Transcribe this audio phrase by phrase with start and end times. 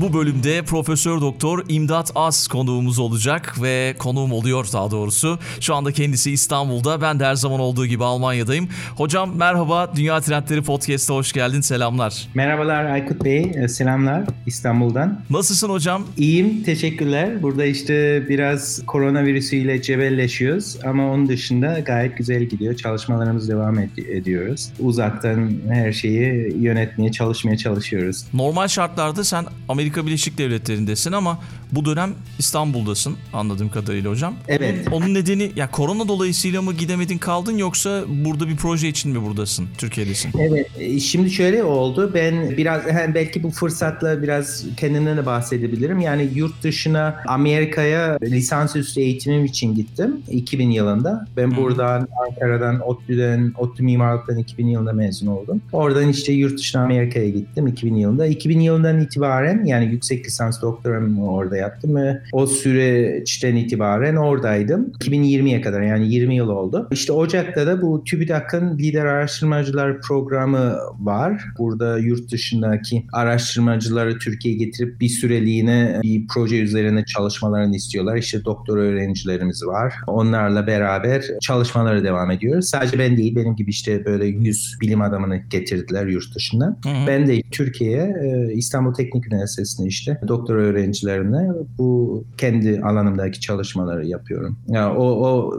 [0.00, 5.38] Bu bölümde Profesör Doktor İmdat Az konuğumuz olacak ve konuğum oluyor daha doğrusu.
[5.60, 7.00] Şu anda kendisi İstanbul'da.
[7.00, 8.68] Ben de her zaman olduğu gibi Almanya'dayım.
[8.96, 9.92] Hocam merhaba.
[9.96, 11.60] Dünya Trendleri Podcast'a hoş geldin.
[11.60, 12.28] Selamlar.
[12.34, 13.52] Merhabalar Aykut Bey.
[13.54, 15.20] E, selamlar İstanbul'dan.
[15.30, 16.04] Nasılsın hocam?
[16.16, 16.62] İyiyim.
[16.62, 17.42] Teşekkürler.
[17.42, 22.76] Burada işte biraz koronavirüsüyle cebelleşiyoruz ama onun dışında gayet güzel gidiyor.
[22.76, 24.68] Çalışmalarımız devam ed- ediyoruz.
[24.80, 28.24] Uzaktan her şeyi yönetmeye çalışmaya çalışıyoruz.
[28.34, 31.38] Normal şartlarda sen Amerika Amerika Birleşik Devletleri'ndesin ama
[31.72, 34.34] bu dönem İstanbul'dasın anladığım kadarıyla hocam.
[34.48, 34.88] Evet.
[34.92, 39.66] Onun nedeni ya korona dolayısıyla mı gidemedin kaldın yoksa burada bir proje için mi buradasın?
[39.78, 40.30] Türkiye'desin.
[40.38, 40.66] Evet.
[40.78, 42.10] E, şimdi şöyle oldu.
[42.14, 46.00] Ben biraz hem belki bu fırsatla biraz kendimden de bahsedebilirim.
[46.00, 51.26] Yani yurt dışına Amerika'ya lisansüstü eğitimim için gittim 2000 yılında.
[51.36, 51.56] Ben hmm.
[51.56, 55.62] buradan Ankara'dan ODTÜ'den ODTÜ Mimarlık'tan 2000 yılında mezun oldum.
[55.72, 58.26] Oradan işte yurt dışına Amerika'ya gittim 2000 yılında.
[58.26, 64.92] 2000 yılından itibaren yani yüksek lisans doktoramı orada Amerika'da yaptım ve o süreçten itibaren oradaydım.
[65.00, 66.88] 2020'ye kadar yani 20 yıl oldu.
[66.92, 71.42] İşte Ocak'ta da bu TÜBİTAK'ın Lider Araştırmacılar Programı var.
[71.58, 78.16] Burada yurt dışındaki araştırmacıları Türkiye'ye getirip bir süreliğine bir proje üzerine çalışmalarını istiyorlar.
[78.16, 79.92] İşte doktor öğrencilerimiz var.
[80.06, 82.68] Onlarla beraber çalışmalara devam ediyoruz.
[82.68, 86.78] Sadece ben değil benim gibi işte böyle 100 bilim adamını getirdiler yurt dışından.
[86.84, 87.06] Hı hı.
[87.06, 91.45] Ben de Türkiye'ye e, İstanbul Teknik Üniversitesi'ne işte doktor öğrencilerimle
[91.78, 94.58] bu kendi alanımdaki çalışmaları yapıyorum.
[94.68, 95.54] Yani o, o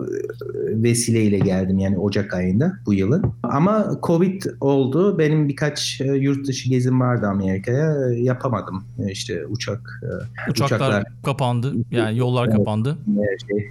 [0.66, 3.34] vesileyle geldim yani Ocak ayında bu yılın.
[3.44, 5.20] Ama Covid oldu.
[5.20, 8.12] Benim birkaç e, yurt dışı gezim vardı Amerika'ya.
[8.12, 8.84] Yapamadım.
[9.08, 10.08] E, işte uçak e,
[10.52, 11.74] uçaklar, uçaklar kapandı.
[11.92, 12.58] Yani yollar evet.
[12.58, 12.98] kapandı.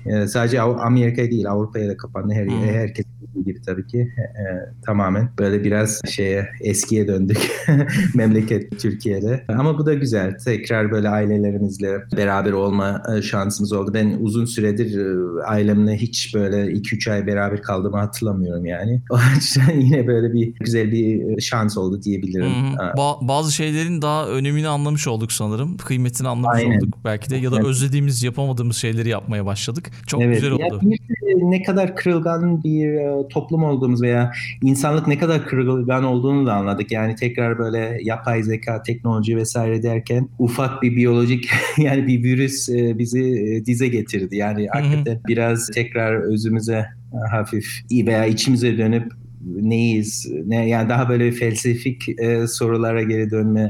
[0.05, 2.35] Şey, sadece Amerika değil Avrupa'ya da kapandı.
[2.35, 2.63] Her, hmm.
[2.65, 3.07] Herkes
[3.45, 4.45] gibi tabii ki e, e,
[4.87, 7.65] tamamen böyle biraz şeye eskiye döndük
[8.15, 9.45] memleket Türkiye'de.
[9.49, 10.39] Ama bu da güzel.
[10.39, 13.91] Tekrar böyle ailelerimizle beraber olma e, şansımız oldu.
[13.95, 19.03] Ben uzun süredir e, ailemle hiç böyle 2-3 ay beraber kaldığımı hatırlamıyorum yani.
[19.11, 22.47] O açıdan yine böyle bir güzel bir şans oldu diyebilirim.
[22.47, 25.77] Hmm, ba- bazı şeylerin daha önemini anlamış olduk sanırım.
[25.77, 26.77] Kıymetini anlamış Aynen.
[26.77, 27.67] olduk belki de ya da evet.
[27.67, 29.91] özlediğimiz yapamadığımız şeyleri yapmaya başladık.
[30.07, 30.35] Çok evet.
[30.35, 30.81] güzel oldu.
[30.83, 32.97] Ya ne kadar kırılgan bir
[33.29, 34.33] toplum olduğumuz veya
[34.63, 36.93] insanlık ne kadar kırılgan olduğunu da anladık.
[36.93, 42.99] Yani tekrar böyle yapay zeka, teknoloji vesaire derken ufak bir biyolojik yani bir virüs e,
[42.99, 44.37] bizi e, dize getirdi.
[44.37, 46.87] Yani hakikaten biraz tekrar özümüze
[47.33, 47.67] hafif
[48.07, 49.13] veya içimize dönüp
[49.45, 50.29] neyiz?
[50.47, 53.63] Ne yani daha böyle felsefik e, sorulara geri dönme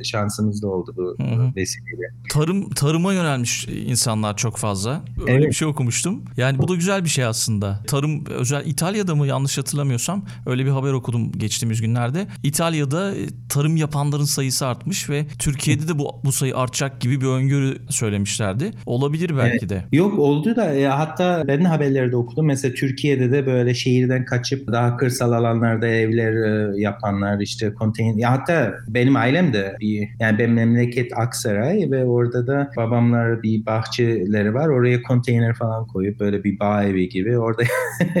[0.00, 1.16] e, şansımız da oldu bu
[1.56, 2.02] vesileyle.
[2.30, 5.02] Tarım tarıma yönelmiş insanlar çok fazla.
[5.20, 5.44] Öyle evet.
[5.46, 6.22] bir şey okumuştum.
[6.36, 7.80] Yani bu da güzel bir şey aslında.
[7.86, 12.26] Tarım özel İtalya'da mı yanlış hatırlamıyorsam öyle bir haber okudum geçtiğimiz günlerde.
[12.42, 13.18] İtalya'da e,
[13.48, 18.70] tarım yapanların sayısı artmış ve Türkiye'de de bu bu sayı artacak gibi bir öngörü söylemişlerdi.
[18.86, 19.68] Olabilir belki evet.
[19.70, 19.84] de.
[19.92, 22.46] Yok oldu da e, hatta ben haberlerde okudum.
[22.46, 28.14] Mesela Türkiye'de de böyle şehirden kaçıp daha kırsal kırsal alanlarda evler e, yapanlar işte konteyner,
[28.16, 33.66] ya hatta benim ailem de bir yani benim memleket Aksaray ve orada da babamlar bir
[33.66, 34.68] bahçeleri var.
[34.68, 37.62] Oraya konteyner falan koyup böyle bir bağ evi gibi orada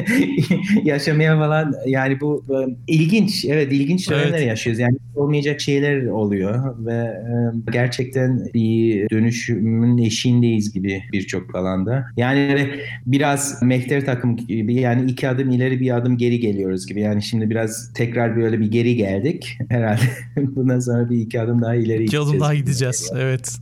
[0.84, 4.80] yaşamaya falan yani bu e, ilginç evet ilginç dönemler yaşıyoruz.
[4.80, 7.26] Yani olmayacak şeyler oluyor ve e,
[7.72, 12.04] gerçekten bir dönüşümün eşiğindeyiz gibi birçok alanda.
[12.16, 12.66] Yani
[13.06, 17.00] biraz mehter takım gibi yani iki adım ileri bir adım geri geliyoruz konuştuğumuz gibi.
[17.00, 19.58] Yani şimdi biraz tekrar böyle bir geri geldik.
[19.68, 20.00] Herhalde
[20.36, 22.28] bundan sonra bir iki adım daha ileri iki gideceğiz.
[22.28, 23.10] adım daha gideceğiz.
[23.14, 23.58] Evet.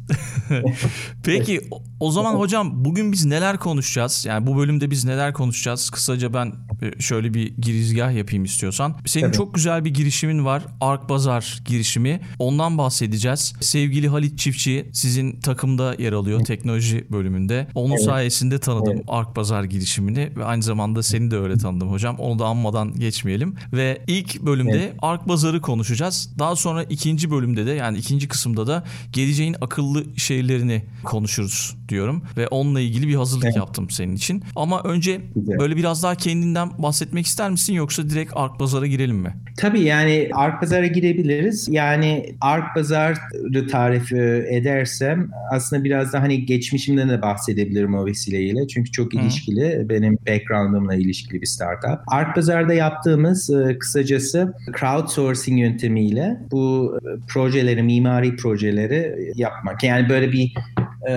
[1.24, 1.60] Peki
[2.00, 4.24] o zaman hocam bugün biz neler konuşacağız?
[4.28, 5.90] Yani bu bölümde biz neler konuşacağız?
[5.90, 6.52] Kısaca ben
[6.82, 8.94] e, şöyle bir girizgah yapayım istiyorsan.
[9.06, 9.34] Senin evet.
[9.34, 10.62] çok güzel bir girişimin var.
[10.80, 12.20] Ark Bazar girişimi.
[12.38, 13.52] Ondan bahsedeceğiz.
[13.60, 17.68] Sevgili Halit Çiftçi sizin takımda yer alıyor teknoloji bölümünde.
[17.74, 18.04] Onun evet.
[18.04, 19.04] sayesinde tanıdım evet.
[19.08, 22.16] Ark Bazar girişimini ve aynı zamanda seni de öyle tanıdım hocam.
[22.18, 23.54] Onu da anmadan geçmeyelim.
[23.72, 24.92] Ve ilk bölümde evet.
[25.02, 26.30] Ark Bazar'ı konuşacağız.
[26.38, 32.48] Daha sonra ikinci bölümde de yani ikinci kısımda da geleceğin akıllı şehirlerini konuşuruz diyorum ve
[32.48, 33.56] onunla ilgili bir hazırlık evet.
[33.56, 34.42] yaptım senin için.
[34.56, 35.58] Ama önce Güzel.
[35.58, 39.32] böyle biraz daha kendinden bahsetmek ister misin yoksa direkt Ark Pazar'a girelim mi?
[39.58, 41.68] Tabii yani Ark Pazar'a girebiliriz.
[41.70, 48.68] Yani Ark Pazar'ı tarif e, edersem aslında biraz da hani geçmişimden de bahsedebilirim o vesileyle.
[48.68, 49.76] Çünkü çok ilişkili.
[49.84, 49.88] Hı.
[49.88, 51.98] Benim background'ımla ilişkili bir startup.
[52.06, 59.84] Ark Pazar'da yaptığımız e, kısacası crowdsourcing yöntemiyle bu e, projeleri, mimari projeleri yapmak.
[59.84, 60.54] Yani böyle bir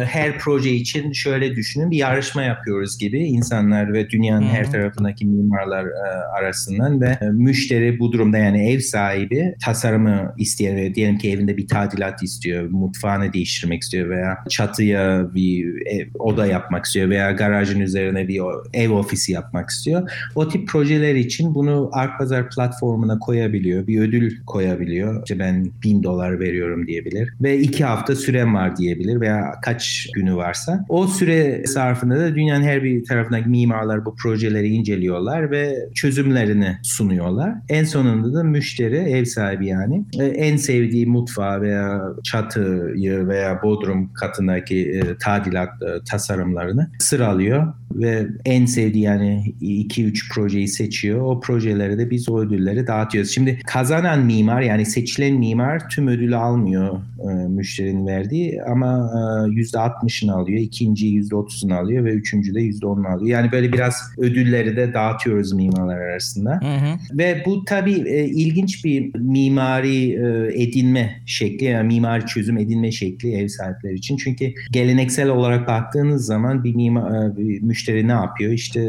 [0.06, 5.25] her proje proje için şöyle düşünün bir yarışma yapıyoruz gibi insanlar ve dünyanın her tarafındaki
[5.25, 11.18] mimarlar e, arasından ve e, müşteri bu durumda yani ev sahibi tasarımı isteyen ve diyelim
[11.18, 17.09] ki evinde bir tadilat istiyor, mutfağını değiştirmek istiyor veya çatıya bir ev, oda yapmak istiyor
[17.09, 18.42] veya garajın üzerine bir
[18.74, 20.12] ev ofisi yapmak istiyor.
[20.36, 25.24] O tip projeler için bunu Art Artpazar platformuna koyabiliyor, bir ödül koyabiliyor.
[25.25, 30.36] İşte ben bin dolar veriyorum diyebilir ve iki hafta sürem var diyebilir veya kaç günü
[30.36, 35.76] var yapıyorlarsa o süre zarfında da dünyanın her bir tarafındaki mimarlar bu projeleri inceliyorlar ve
[35.96, 37.54] çözümlerini sunuyorlar.
[37.70, 44.14] En sonunda da müşteri, ev sahibi yani e, en sevdiği mutfağı veya çatıyı veya bodrum
[44.14, 51.22] katındaki e, tadilat e, tasarımlarını sıralıyor ve en sevdiği yani 2-3 projeyi seçiyor.
[51.22, 53.30] O projelere de biz o ödülleri dağıtıyoruz.
[53.31, 57.00] Şimdi kazanan mimar yani seçilen mimar tüm ödülü almıyor
[57.30, 60.60] e, müşterinin verdiği ama e, %60'ını alıyor.
[60.60, 63.40] ikinci %30'unu alıyor ve üçüncü de %10'unu alıyor.
[63.40, 66.60] Yani böyle biraz ödülleri de dağıtıyoruz mimarlar arasında.
[66.63, 67.18] Hı hı.
[67.18, 73.34] Ve bu tabii e, ilginç bir mimari e, edinme şekli yani mimari çözüm edinme şekli
[73.36, 74.18] ev sahipleri için.
[74.18, 78.51] Çünkü geleneksel olarak baktığınız zaman bir, mimar, e, bir müşteri müşteri ne yapıyor?
[78.51, 78.81] İşte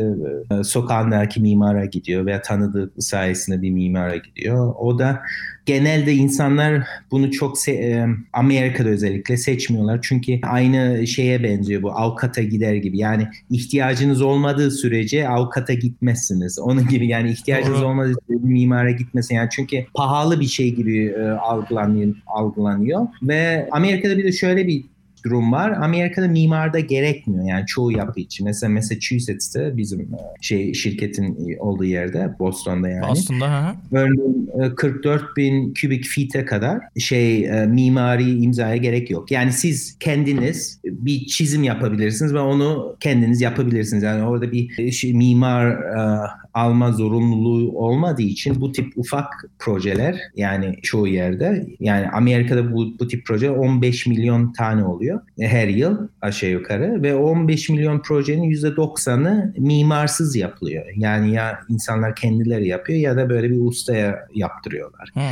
[0.51, 4.75] e, sokağındaki mimara gidiyor veya tanıdığı sayesinde bir mimara gidiyor.
[4.79, 5.21] O da
[5.67, 9.99] genelde insanlar bunu çok se- e, Amerika'da özellikle seçmiyorlar.
[10.03, 12.99] Çünkü aynı şeye benziyor bu avukata gider gibi.
[12.99, 16.59] Yani ihtiyacınız olmadığı sürece avukata gitmezsiniz.
[16.59, 17.89] Onun gibi yani ihtiyacınız Doğru.
[17.89, 19.35] olmadığı sürece mimara gitmesin.
[19.35, 23.07] Yani çünkü pahalı bir şey gibi e, algılanıyor, algılanıyor.
[23.23, 24.85] Ve Amerika'da bir de şöyle bir
[25.25, 25.71] durum var.
[25.81, 28.45] Amerika'da mimarda gerekmiyor yani çoğu yapı için.
[28.47, 30.09] Mesela Massachusetts'te bizim e,
[30.41, 33.09] şey şirketin e, olduğu yerde Boston'da yani.
[33.09, 33.75] Boston'da ha.
[33.93, 39.31] Örneğin 44 e, bin kubik fite kadar şey mimari imzaya gerek yok.
[39.31, 44.03] Yani siz kendiniz bir çizim yapabilirsiniz ve onu kendiniz yapabilirsiniz.
[44.03, 45.75] Yani orada bir şey, mimar
[46.55, 49.27] alma zorunluluğu olmadığı için bu tip ufak
[49.59, 55.69] projeler yani çoğu yerde yani Amerika'da bu, bu tip proje 15 milyon tane oluyor her
[55.69, 60.85] yıl aşağı yukarı ve 15 milyon projenin %90'ı mimarsız yapılıyor.
[60.97, 65.11] Yani ya insanlar kendileri yapıyor ya da böyle bir ustaya yaptırıyorlar.
[65.15, 65.25] Hı hı.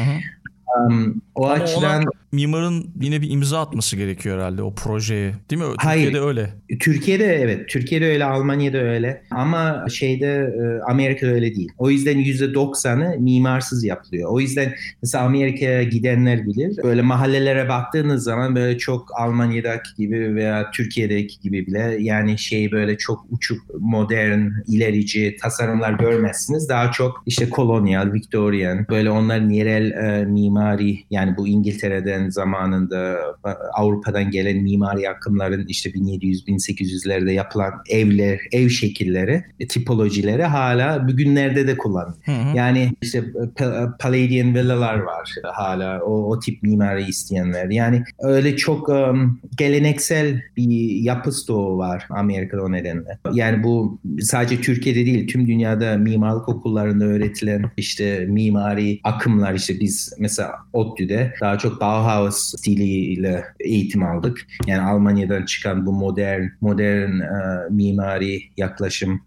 [0.81, 5.33] Um, o Ama açıdan mimarın yine bir imza atması gerekiyor herhalde o projeye.
[5.51, 5.69] Değil mi?
[5.79, 6.05] Hayır.
[6.05, 6.51] Türkiye'de öyle.
[6.81, 7.69] Türkiye'de evet.
[7.69, 9.23] Türkiye'de öyle, Almanya'da öyle.
[9.31, 10.27] Ama şeyde
[10.59, 11.73] e, Amerika'da öyle değil.
[11.79, 14.31] O yüzden %90'ı mimarsız yapılıyor.
[14.33, 16.79] O yüzden mesela Amerika'ya gidenler bilir.
[16.83, 22.97] Böyle mahallelere baktığınız zaman böyle çok Almanya'daki gibi veya Türkiye'deki gibi bile yani şey böyle
[22.97, 26.69] çok uçuk, modern, ilerici tasarımlar görmezsiniz.
[26.69, 33.13] Daha çok işte kolonyal, Victorian böyle onların yerel e, mimar mimari yani bu İngiltere'den zamanında
[33.47, 41.67] e, Avrupa'dan gelen mimari akımların işte 1700-1800'lerde yapılan evler, ev şekilleri, e, tipolojileri hala bugünlerde
[41.67, 42.17] de kullanılıyor.
[42.55, 43.19] Yani işte
[43.61, 43.65] e,
[44.01, 47.71] Palladian villalar var hala o, o tip mimari isteyenler.
[47.71, 53.19] Yani öyle çok um, geleneksel bir yapı stoğu var Amerika'da o nedenle.
[53.33, 60.13] Yani bu sadece Türkiye'de değil tüm dünyada mimarlık okullarında öğretilen işte mimari akımlar işte biz
[60.19, 64.47] mesela mesela ODTÜ'de daha çok Bauhaus stiliyle eğitim aldık.
[64.67, 67.29] Yani Almanya'dan çıkan bu modern modern e,
[67.71, 69.21] mimari yaklaşım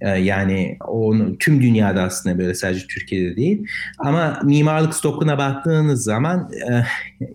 [0.00, 3.66] e, Yani onu tüm dünyada aslında böyle sadece Türkiye'de değil.
[3.98, 6.82] Ama mimarlık stokuna baktığınız zaman e,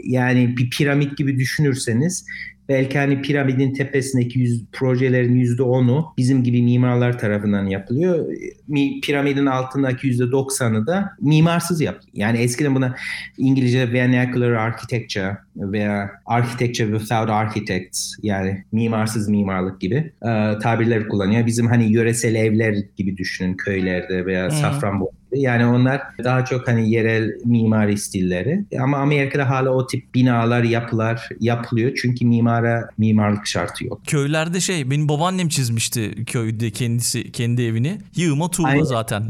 [0.04, 2.26] yani bir piramit gibi düşünürseniz
[2.70, 8.28] Belki hani piramidin tepesindeki yüz, projelerin yüzde onu bizim gibi mimarlar tarafından yapılıyor.
[8.68, 12.12] Mi, piramidin altındaki yüzde doksanı da mimarsız yapılıyor.
[12.14, 12.96] Yani eskiden buna
[13.38, 20.30] İngilizce vernacular architecture veya architecture without architects yani mimarsız mimarlık gibi e,
[20.62, 21.46] tabirler kullanıyor.
[21.46, 24.52] Bizim hani yöresel evler gibi düşünün köylerde veya hmm.
[24.52, 28.66] Safranbolu yani onlar daha çok hani yerel mimari stilleri.
[28.82, 31.92] Ama Amerika'da hala o tip binalar, yapılar yapılıyor.
[32.02, 34.02] Çünkü mimara mimarlık şartı yok.
[34.08, 37.98] Köylerde şey benim babaannem çizmişti köyde kendisi kendi evini.
[38.16, 38.84] Yığma tuğla Aynen.
[38.84, 39.24] zaten.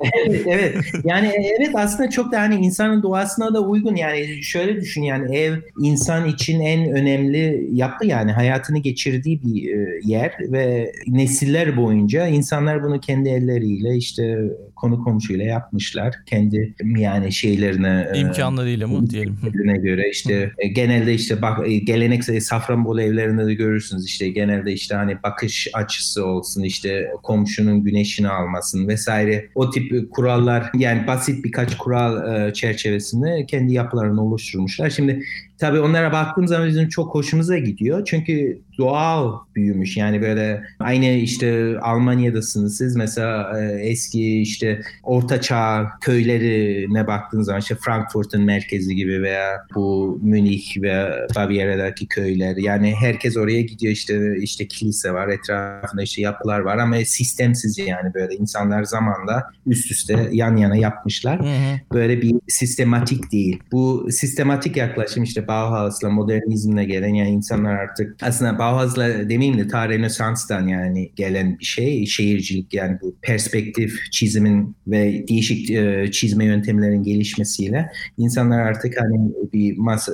[0.24, 0.76] evet evet.
[1.04, 3.96] Yani evet aslında çok da hani insanın doğasına da uygun.
[3.96, 10.00] Yani şöyle düşün yani ev insan için en önemli yapı yani hayatını geçirdiği bir e,
[10.04, 14.38] yer ve nesiller boyunca insanlar bunu kendi elleriyle işte
[14.80, 16.14] konu komşuyla yapmışlar.
[16.26, 19.36] Kendi yani şeylerine e, imkanlarıyla e, mı diyelim.
[19.82, 20.50] göre işte Hı.
[20.58, 25.68] E, genelde işte bak e, geleneksel Safranbolu evlerinde de görürsünüz işte genelde işte hani bakış
[25.74, 32.52] açısı olsun işte komşunun güneşini almasın vesaire o tip kurallar yani basit birkaç kural e,
[32.52, 34.90] çerçevesinde kendi yapılarını oluşturmuşlar.
[34.90, 35.22] Şimdi
[35.58, 38.02] tabii onlara baktığım zaman bizim çok hoşumuza gidiyor.
[38.06, 39.96] Çünkü doğal büyümüş.
[39.96, 47.60] Yani böyle aynı işte Almanya'dasınız siz mesela e, eski işte orta çağ köylerine baktığınız zaman
[47.60, 54.36] işte Frankfurt'un merkezi gibi veya bu Münih ve Bavyera'daki köyler yani herkes oraya gidiyor işte
[54.40, 60.28] işte kilise var etrafında işte yapılar var ama sistemsiz yani böyle insanlar zamanla üst üste
[60.32, 61.46] yan yana yapmışlar.
[61.92, 63.60] Böyle bir sistematik değil.
[63.72, 69.88] Bu sistematik yaklaşım işte Bauhaus'la modernizmle gelen yani insanlar artık aslında Avaz'la demeyeyim de ta
[69.88, 72.06] Rönesans'tan yani gelen bir şey.
[72.06, 77.86] Şehircilik yani bu perspektif çizimin ve değişik e, çizme yöntemlerinin gelişmesiyle
[78.18, 79.20] insanlar artık hani
[79.52, 80.12] bir mas e,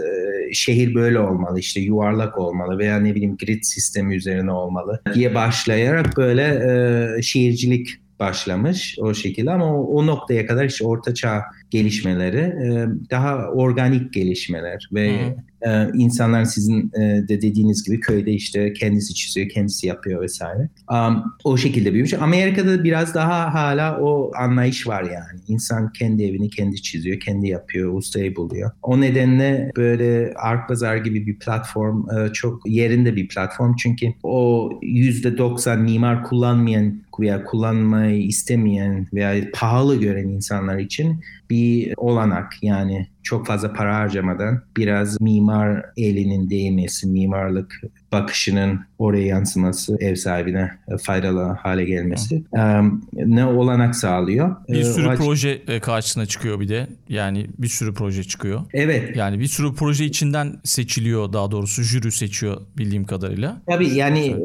[0.52, 6.16] şehir böyle olmalı işte yuvarlak olmalı veya ne bileyim grid sistemi üzerine olmalı diye başlayarak
[6.16, 12.38] böyle e, şehircilik başlamış o şekilde ama o, o noktaya kadar işte orta çağ gelişmeleri
[12.38, 15.34] e, daha organik gelişmeler ve hmm
[15.66, 20.68] ee, insanlar sizin e, de dediğiniz gibi köyde işte kendisi çiziyor, kendisi yapıyor vesaire.
[20.90, 22.14] Um, o şekilde büyümüş.
[22.14, 25.40] Amerika'da biraz daha hala o anlayış var yani.
[25.48, 28.70] İnsan kendi evini kendi çiziyor, kendi yapıyor, ustayı buluyor.
[28.82, 33.76] O nedenle böyle Art Pazar gibi bir platform e, çok yerinde bir platform.
[33.76, 42.52] Çünkü o %90 mimar kullanmayan veya kullanmayı istemeyen veya pahalı gören insanlar için bir olanak
[42.62, 47.80] yani çok fazla para harcamadan biraz mimar elinin değmesi, mimarlık
[48.14, 50.70] bakışının oraya yansıması, ev sahibine
[51.02, 52.42] faydalı hale gelmesi
[53.14, 54.56] ne olanak sağlıyor.
[54.68, 56.86] Bir sürü o proje karşısına çıkıyor bir de.
[57.08, 58.60] Yani bir sürü proje çıkıyor.
[58.72, 59.16] Evet.
[59.16, 63.60] Yani bir sürü proje içinden seçiliyor daha doğrusu jüri seçiyor bildiğim kadarıyla.
[63.66, 64.36] Tabii yani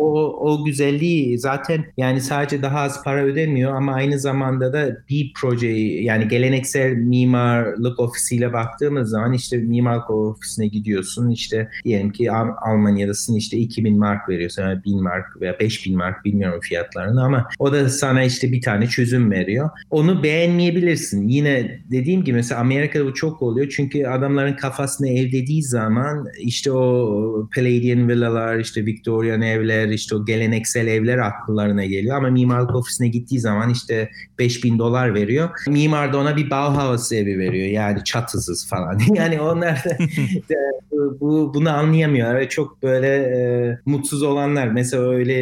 [0.00, 5.32] o, o güzelliği zaten yani sadece daha az para ödemiyor ama aynı zamanda da bir
[5.36, 12.32] projeyi yani geleneksel mimarlık ofisiyle baktığımız zaman işte mimarlık ofisine gidiyorsun işte diyelim ki
[12.66, 17.46] Almanya aynadasın işte 2000 mark veriyor sana 1000 mark veya 5000 mark bilmiyorum fiyatlarını ama
[17.58, 19.70] o da sana işte bir tane çözüm veriyor.
[19.90, 21.28] Onu beğenmeyebilirsin.
[21.28, 27.48] Yine dediğim gibi mesela Amerika'da bu çok oluyor çünkü adamların kafasını evlediği zaman işte o
[27.54, 33.40] Palladian villalar, işte Victorian evler, işte o geleneksel evler akıllarına geliyor ama mimarlık ofisine gittiği
[33.40, 35.48] zaman işte 5000 dolar veriyor.
[35.68, 38.98] Mimar da ona bir Bauhaus evi veriyor yani çatısız falan.
[39.14, 39.90] Yani onlar da,
[40.54, 40.56] da
[41.20, 43.40] bu bunu anlayamıyor ve çok böyle e,
[43.86, 45.34] mutsuz olanlar mesela öyle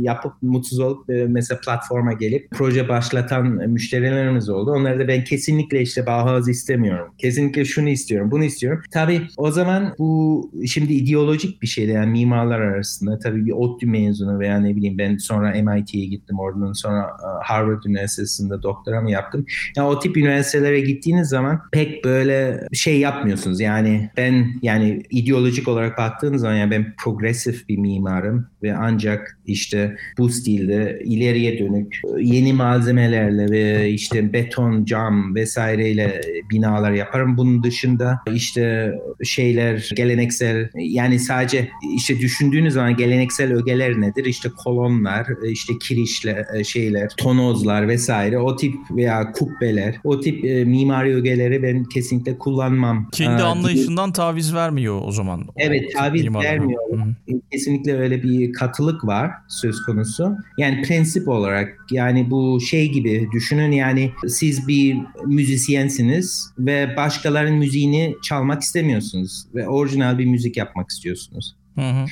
[0.00, 4.70] yapıp mutsuz olup e, mesela platforma gelip proje başlatan müşterilerimiz oldu.
[4.70, 7.14] Onları da ben kesinlikle işte Bauhaus istemiyorum.
[7.18, 8.82] Kesinlikle şunu istiyorum, bunu istiyorum.
[8.92, 13.18] Tabii o zaman bu şimdi ideolojik bir şeydi yani mimarlar arasında.
[13.18, 16.38] Tabii bir ODTÜ mezunu veya ne bileyim ben sonra MIT'ye gittim.
[16.38, 19.44] Oradan sonra e, Harvard Üniversitesi'nde doktoramı yaptım.
[19.76, 23.60] Yani o tip üniversitelere gittiğiniz zaman pek böyle şey yapmıyorsunuz.
[23.60, 29.96] Yani ben yani ideolojik olarak baktığınız zaman yani ben progresif bir mimarım ve ancak işte
[30.18, 37.36] bu stilde ileriye dönük e, yeni malzemelerle ve işte beton, cam vesaireyle binalar yaparım.
[37.36, 38.92] Bunun dışında işte
[39.24, 44.24] şeyler geleneksel yani sadece işte düşündüğünüz zaman geleneksel ögeler nedir?
[44.24, 50.44] İşte kolonlar, e, işte kirişle e, şeyler, tonozlar vesaire o tip veya kubbeler o tip
[50.44, 53.08] mimari ögeleri ben kesinlikle kullanmam.
[53.12, 55.44] Kendi anlayışından taviz vermiyor o zaman.
[55.56, 57.16] Evet taviz vermiyor katılıyorum.
[57.28, 57.32] Hı.
[57.36, 60.36] E, kesinlikle öyle bir katılık var söz konusu.
[60.58, 68.16] Yani prensip olarak yani bu şey gibi düşünün yani siz bir müzisyensiniz ve başkalarının müziğini
[68.22, 71.56] çalmak istemiyorsunuz ve orijinal bir müzik yapmak istiyorsunuz.
[71.74, 72.04] Hı hı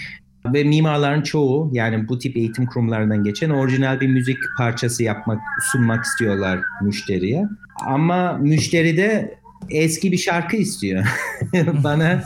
[0.54, 5.38] ve mimarların çoğu yani bu tip eğitim kurumlarından geçen orijinal bir müzik parçası yapmak
[5.72, 7.48] sunmak istiyorlar müşteriye.
[7.86, 9.34] Ama müşteri de
[9.70, 11.06] eski bir şarkı istiyor.
[11.84, 12.24] Bana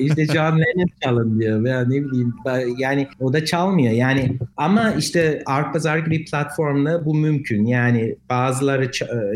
[0.00, 2.34] işte John Lennon çalın diyor veya ne bileyim
[2.78, 8.84] yani o da çalmıyor yani ama işte art pazar gibi platformla bu mümkün yani bazıları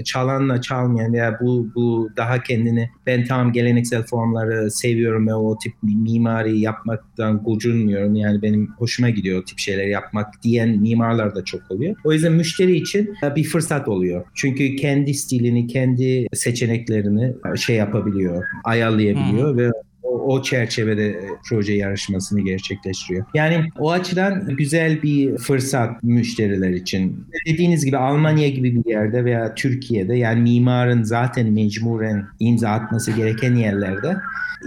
[0.00, 5.59] e, çalanla çalmayan veya bu bu daha kendini ben tam geleneksel formları seviyorum ve o
[5.59, 11.45] tip mimari yapmaktan gocunmuyorum yani benim hoşuma gidiyor o tip şeyler yapmak diyen mimarlar da
[11.45, 11.97] çok oluyor.
[12.04, 14.25] O yüzden müşteri için e, bir fırsat oluyor.
[14.35, 19.59] Çünkü kendi stilini, kendi seçeneklerini e, şey yapabiliyor, ayarlayabiliyor hmm.
[19.59, 19.71] ve
[20.06, 23.26] o, çerçevede e, proje yarışmasını gerçekleştiriyor.
[23.34, 27.26] Yani o açıdan güzel bir fırsat müşteriler için.
[27.46, 33.54] Dediğiniz gibi Almanya gibi bir yerde veya Türkiye'de yani mimarın zaten mecburen imza atması gereken
[33.54, 34.16] yerlerde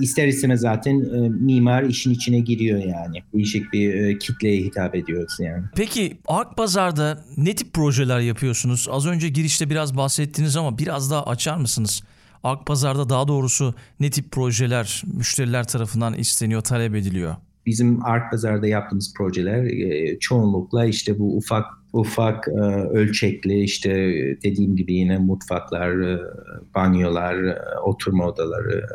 [0.01, 3.19] ister istemez zaten e, mimar işin içine giriyor yani.
[3.33, 5.63] Değişik bir e, kitleye hitap ediyoruz yani.
[5.75, 8.87] Peki Ark Pazar'da ne tip projeler yapıyorsunuz?
[8.91, 12.01] Az önce girişte biraz bahsettiniz ama biraz daha açar mısınız?
[12.43, 17.35] Akpazar'da daha doğrusu ne tip projeler müşteriler tarafından isteniyor, talep ediliyor?
[17.65, 22.51] Bizim Akpazar'da yaptığımız projeler e, çoğunlukla işte bu ufak ufak e,
[22.89, 23.89] ölçekli işte
[24.43, 26.19] dediğim gibi yine mutfaklar, e,
[26.75, 28.85] banyolar, e, oturma odaları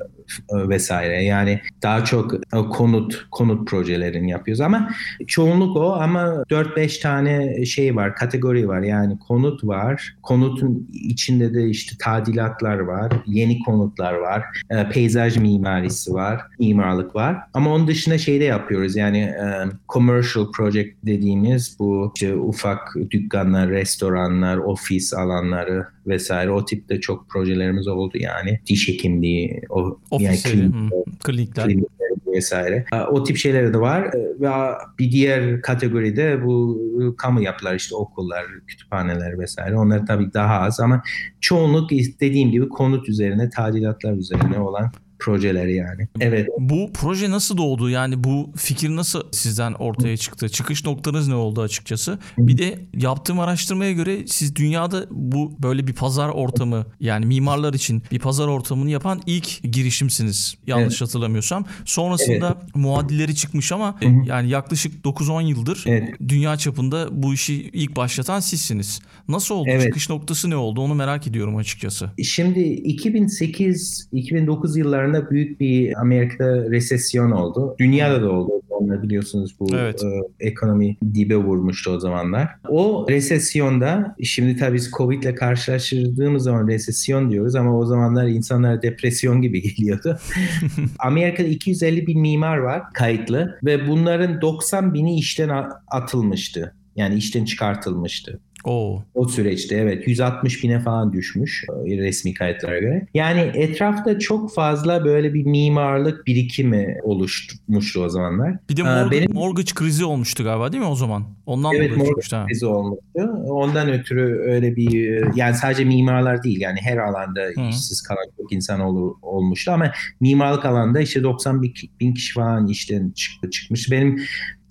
[0.50, 1.24] e, vesaire.
[1.24, 2.38] Yani daha çok e,
[2.70, 4.90] konut konut projelerini yapıyoruz ama
[5.26, 8.80] çoğunluk o ama 4-5 tane şey var, kategori var.
[8.82, 10.16] Yani konut var.
[10.22, 17.36] Konutun içinde de işte tadilatlar var, yeni konutlar var, e, peyzaj mimarisi var, mimarlık var.
[17.54, 18.96] Ama onun dışında şey de yapıyoruz.
[18.96, 19.44] Yani e,
[19.88, 27.28] commercial project dediğimiz bu işte ufak ufak dükkanlar, restoranlar, ofis alanları vesaire o tipte çok
[27.28, 28.60] projelerimiz oldu yani.
[28.66, 30.90] Diş hekimliği, o, ofis yani klinik, hmm.
[31.24, 31.64] klinikler.
[31.64, 31.94] klinikler
[32.34, 32.84] vesaire.
[33.10, 34.50] O tip şeyler de var ee, ve
[34.98, 39.76] bir diğer kategoride bu ıı, kamu yapılar işte okullar, kütüphaneler vesaire.
[39.76, 41.02] Onlar tabii daha az ama
[41.40, 44.90] çoğunluk dediğim gibi konut üzerine, tadilatlar üzerine olan
[45.24, 46.08] projeler yani.
[46.20, 46.48] Evet.
[46.58, 47.90] Bu proje nasıl doğdu?
[47.90, 50.48] Yani bu fikir nasıl sizden ortaya çıktı?
[50.48, 52.18] Çıkış noktanız ne oldu açıkçası?
[52.38, 58.02] Bir de yaptığım araştırmaya göre siz dünyada bu böyle bir pazar ortamı yani mimarlar için
[58.12, 60.54] bir pazar ortamını yapan ilk girişimsiniz.
[60.66, 61.00] Yanlış evet.
[61.02, 61.66] hatırlamıyorsam.
[61.84, 62.76] Sonrasında evet.
[62.76, 64.28] muadilleri çıkmış ama Hı -hı.
[64.28, 66.08] yani yaklaşık 9-10 yıldır evet.
[66.28, 69.00] dünya çapında bu işi ilk başlatan sizsiniz.
[69.28, 69.68] Nasıl oldu?
[69.72, 69.82] Evet.
[69.82, 70.80] Çıkış noktası ne oldu?
[70.80, 72.10] Onu merak ediyorum açıkçası.
[72.24, 77.74] Şimdi 2008-2009 yıllarında anda büyük bir Amerika'da resesyon oldu.
[77.78, 78.52] Dünyada da oldu.
[78.70, 80.02] Onlar biliyorsunuz bu evet.
[80.04, 82.48] e, ekonomi dibe vurmuştu o zamanlar.
[82.68, 89.42] O resesyonda şimdi tabii biz ile karşılaştırdığımız zaman resesyon diyoruz ama o zamanlar insanlara depresyon
[89.42, 90.18] gibi geliyordu.
[90.98, 95.50] Amerika'da 250 bin mimar var kayıtlı ve bunların 90 bini işten
[95.88, 96.74] atılmıştı.
[96.96, 98.40] Yani işten çıkartılmıştı.
[98.64, 99.02] Oo.
[99.14, 103.06] O süreçte evet 160 bine falan düşmüş e, resmi kayıtlara göre.
[103.14, 108.56] Yani etrafta çok fazla böyle bir mimarlık birikimi oluşmuştu o zamanlar.
[108.70, 109.32] Bir de ee, morg- benim...
[109.34, 111.24] mortgage krizi olmuştu galiba değil mi o zaman?
[111.46, 112.98] Ondan evet mortgage krizi olmuştu.
[113.44, 117.68] Ondan ötürü öyle bir e, yani sadece mimarlar değil yani her alanda Hı.
[117.70, 121.62] işsiz kalan çok insan ol, olmuştu ama mimarlık alanda işte 90
[122.00, 123.90] bin kişi falan işten çıktı çıkmış.
[123.90, 124.18] Benim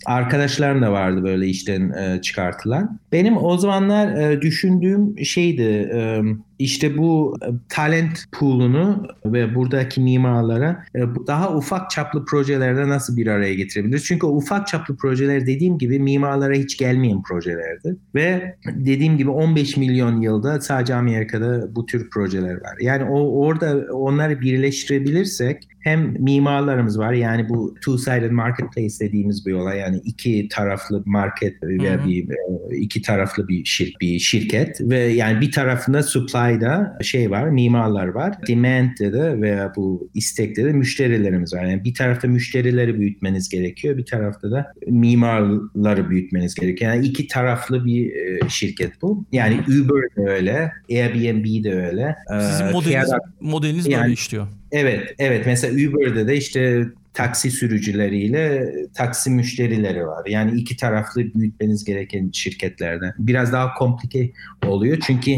[0.05, 2.99] arkadaşlarım da vardı böyle işten e, çıkartılan.
[3.11, 5.63] Benim o zamanlar e, düşündüğüm şeydi
[5.95, 6.21] e,
[6.63, 13.17] işte bu e, talent pool'unu e, ve buradaki mimarlara e, daha ufak çaplı projelerde nasıl
[13.17, 14.05] bir araya getirebiliriz?
[14.05, 17.97] Çünkü o ufak çaplı projeler dediğim gibi mimarlara hiç gelmeyen projelerdi.
[18.15, 22.77] Ve dediğim gibi 15 milyon yılda sadece Amerika'da bu tür projeler var.
[22.81, 29.79] Yani o orada onları birleştirebilirsek hem mimarlarımız var yani bu two-sided marketplace dediğimiz bir olay
[29.79, 32.27] yani iki taraflı market veya bir
[32.75, 38.07] iki taraflı bir şirket, bir şirket ve yani bir tarafında supply sayıda şey var, mimarlar
[38.07, 38.35] var.
[38.47, 41.63] Demand'de de veya bu istekte de müşterilerimiz var.
[41.65, 46.93] Yani bir tarafta müşterileri büyütmeniz gerekiyor, bir tarafta da mimarları büyütmeniz gerekiyor.
[46.93, 49.25] Yani iki taraflı bir e, şirket bu.
[49.31, 52.15] Yani Uber de öyle, Airbnb de öyle.
[52.37, 54.47] E, Sizin modeliniz, Kera, modeliniz yani, böyle işliyor.
[54.71, 55.43] Evet, evet.
[55.45, 60.25] Mesela Uber'de de işte taksi sürücüleriyle taksi müşterileri var.
[60.29, 63.13] Yani iki taraflı büyütmeniz gereken şirketlerde.
[63.17, 64.31] Biraz daha komplike
[64.67, 65.31] oluyor çünkü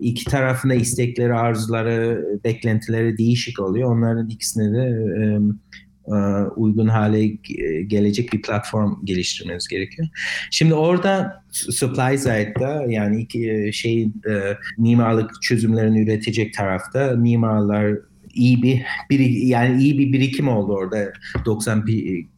[0.00, 3.96] iki tarafında istekleri, arzuları, beklentileri değişik oluyor.
[3.96, 4.86] Onların ikisine de
[5.28, 6.16] e,
[6.56, 7.26] uygun hale
[7.86, 10.08] gelecek bir platform geliştirmeniz gerekiyor.
[10.50, 14.08] Şimdi orada supply side'da yani iki şey e,
[14.78, 17.94] mimarlık çözümlerini üretecek tarafta mimarlar
[18.36, 20.98] iyi bir, bir yani iyi bir birikim oldu orada
[21.44, 21.86] 90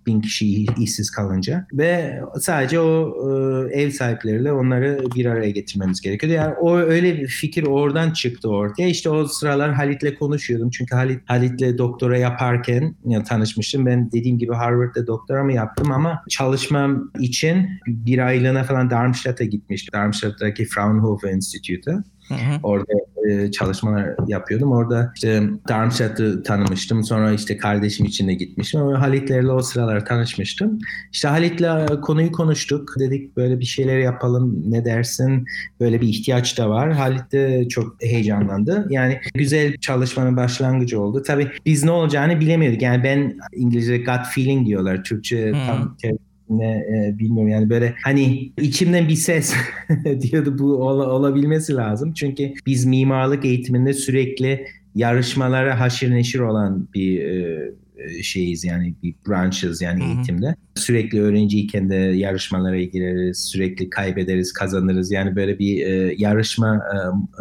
[0.06, 3.10] bin kişi işsiz kalınca ve sadece o
[3.72, 6.36] e, ev sahipleriyle onları bir araya getirmemiz gerekiyordu.
[6.36, 8.88] Yani o öyle bir fikir oradan çıktı ortaya.
[8.88, 10.70] İşte o sıralar Halit'le konuşuyordum.
[10.70, 13.86] Çünkü Halit Halit'le doktora yaparken ya, tanışmıştım.
[13.86, 19.92] Ben dediğim gibi Harvard'da doktora mı yaptım ama çalışmam için bir aylığına falan Darmstadt'a gitmiştim.
[19.92, 22.04] Darmstadt'taki Fraunhofer Institute'a.
[22.62, 22.92] Orada
[23.30, 24.72] e, çalışmalar yapıyordum.
[24.72, 27.04] Orada işte Darmstadt'ı tanımıştım.
[27.04, 28.80] Sonra işte kardeşim için de gitmiştim.
[28.80, 30.78] Ama Halitlerle o sıralar tanışmıştım.
[31.12, 32.94] İşte Halit'le e, konuyu konuştuk.
[32.98, 35.44] Dedik böyle bir şeyler yapalım ne dersin?
[35.80, 36.92] Böyle bir ihtiyaç da var.
[36.92, 38.86] Halit de çok heyecanlandı.
[38.90, 41.22] Yani güzel çalışmanın başlangıcı oldu.
[41.26, 42.82] Tabii biz ne olacağını bilemiyorduk.
[42.82, 45.04] Yani ben İngilizce gut feeling diyorlar.
[45.04, 45.58] Türkçe hmm.
[45.66, 45.96] tam
[46.48, 49.54] ne e, bilmiyorum yani böyle hani içimden bir ses
[50.20, 52.12] diyordu bu ol, olabilmesi lazım.
[52.12, 57.62] Çünkü biz mimarlık eğitiminde sürekli yarışmalara haşır neşir olan bir e,
[57.98, 60.08] e, şeyiz yani bir branches yani Hı-hı.
[60.12, 60.54] eğitimde.
[60.74, 65.12] Sürekli öğrenciyken de yarışmalara gireriz, sürekli kaybederiz, kazanırız.
[65.12, 66.82] Yani böyle bir e, yarışma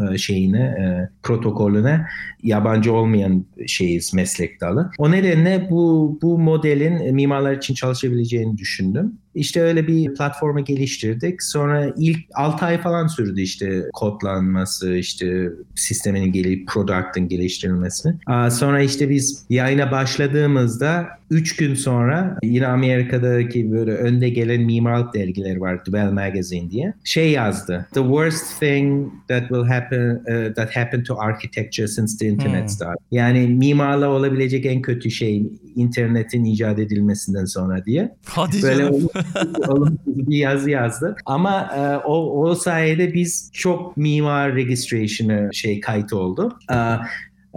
[0.01, 2.05] e, e, şeyine, e, protokolüne
[2.43, 4.91] yabancı olmayan şeyiz meslek dalı.
[4.97, 9.11] O nedenle bu bu modelin mimarlar için çalışabileceğini düşündüm.
[9.35, 11.43] İşte öyle bir platformu geliştirdik.
[11.43, 18.09] Sonra ilk 6 ay falan sürdü işte kodlanması, işte sisteminin gelip product'ın geliştirilmesi.
[18.51, 25.13] Sonra işte biz yayına başladığımız baktığımızda 3 gün sonra yine Amerika'daki böyle önde gelen mimarlık
[25.13, 26.93] dergileri var Dwell Magazine diye.
[27.03, 27.85] Şey yazdı.
[27.93, 32.67] The worst thing that will happen uh, that happened to architecture since the internet hmm.
[32.69, 32.99] started.
[33.11, 38.15] Yani mimarla olabilecek en kötü şey internetin icat edilmesinden sonra diye.
[38.25, 38.85] Hadi böyle
[39.67, 41.15] olumsuz bir yazı yazdı.
[41.25, 41.69] Ama
[42.05, 46.57] uh, o, o sayede biz çok mimar registration'ı şey kayıt oldu.
[46.71, 46.97] Uh,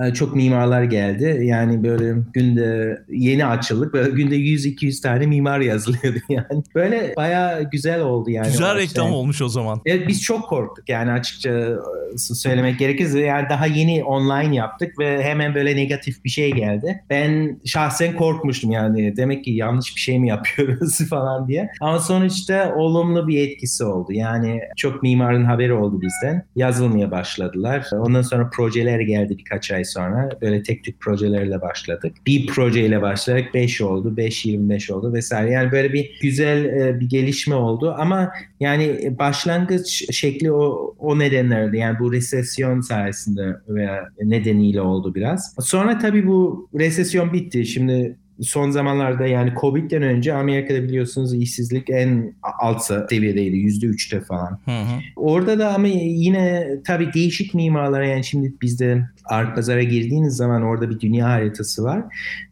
[0.09, 1.41] e, çok mimarlar geldi.
[1.45, 3.95] Yani böyle günde yeni açıldık.
[3.95, 6.47] Böyle günde 100-200 tane mimar yazılıyordu yani.
[6.75, 8.47] Böyle baya güzel oldu yani.
[8.47, 9.17] Güzel reklam yani.
[9.17, 9.81] olmuş o zaman.
[9.87, 11.75] Evet biz çok korktuk yani açıkça e,
[12.19, 13.21] söylemek gerekirse.
[13.21, 17.05] Yani daha yeni online yaptık ve hemen böyle negatif bir şey geldi.
[17.11, 19.17] Ben şahsen korkmuştum yani.
[19.17, 21.69] Demek ki yanlış bir şey mi yapıyoruz falan diye.
[21.81, 24.13] Ama sonuçta olumlu bir etkisi oldu.
[24.13, 26.47] Yani çok mimarın haberi oldu bizden.
[26.57, 27.87] Yazılmaya başladılar.
[27.93, 32.13] Ondan sonra projeler geldi birkaç ay sonra böyle tek tek projelerle başladık.
[32.27, 35.51] Bir projeyle başlayarak 5 oldu, 5 25 oldu vesaire.
[35.51, 41.77] Yani böyle bir güzel e, bir gelişme oldu ama yani başlangıç şekli o o nedenlerdi.
[41.77, 45.55] Yani bu resesyon sayesinde veya nedeniyle oldu biraz.
[45.61, 47.67] Sonra tabii bu resesyon bitti.
[47.67, 53.57] Şimdi son zamanlarda yani Covid'den önce Amerika'da biliyorsunuz işsizlik en alt seviyedeydi.
[53.57, 54.59] Yüzde üçte falan.
[54.65, 55.01] Hı hı.
[55.17, 60.91] Orada da ama yine tabii değişik mimarlar yani şimdi bizde Art Pazar'a girdiğiniz zaman orada
[60.91, 62.05] bir dünya haritası var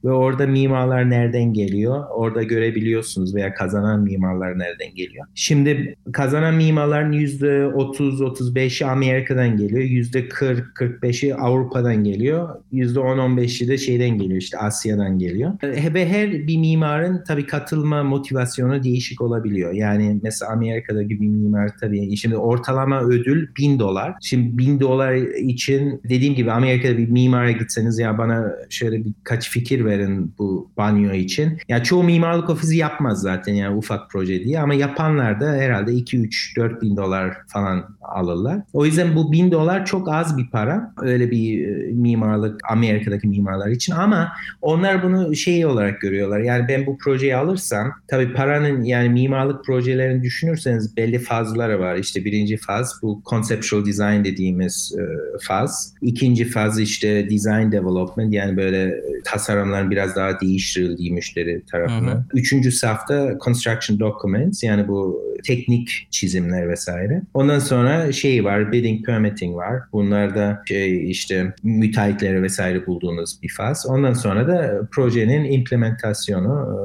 [0.05, 2.05] ve orada mimarlar nereden geliyor?
[2.15, 5.27] Orada görebiliyorsunuz veya kazanan mimarlar nereden geliyor?
[5.35, 9.81] Şimdi kazanan mimarların yüzde %30-35'i Amerika'dan geliyor.
[9.83, 12.49] yüzde %40-45'i Avrupa'dan geliyor.
[12.73, 15.53] yüzde %10-15'i de şeyden geliyor işte Asya'dan geliyor
[15.95, 19.73] ve her bir mimarın tabii katılma motivasyonu değişik olabiliyor.
[19.73, 24.15] Yani mesela Amerika'da gibi bir mimar tabii şimdi ortalama ödül bin dolar.
[24.23, 29.51] Şimdi bin dolar için dediğim gibi Amerika'da bir mimara gitseniz ya bana şöyle bir kaç
[29.51, 31.51] fikir verin bu banyo için.
[31.51, 35.93] Ya yani çoğu mimarlık ofisi yapmaz zaten yani ufak proje diye ama yapanlar da herhalde
[35.93, 38.61] 2 3 4 bin dolar falan alırlar.
[38.73, 43.69] O yüzden bu bin dolar çok az bir para öyle bir e, mimarlık Amerika'daki mimarlar
[43.69, 46.41] için ama onlar bunu şey olarak görüyorlar.
[46.41, 51.97] Yani ben bu projeyi alırsam tabii paranın yani mimarlık projelerini düşünürseniz belli fazları var.
[51.97, 55.03] İşte birinci faz bu conceptual design dediğimiz e,
[55.43, 55.95] faz.
[56.03, 62.13] İkinci faz işte design development yani böyle e, tasarımların biraz daha değiştirildiği müşteri tarafına.
[62.13, 62.25] Hı hı.
[62.35, 67.23] Üçüncü safta construction documents yani bu teknik çizimler vesaire.
[67.35, 69.83] Ondan sonra şey var bidding permitting var.
[69.93, 73.87] Bunlar da şey işte müteahhitleri vesaire bulduğunuz bir faz.
[73.89, 76.79] Ondan sonra da projenin implementasyonu, e,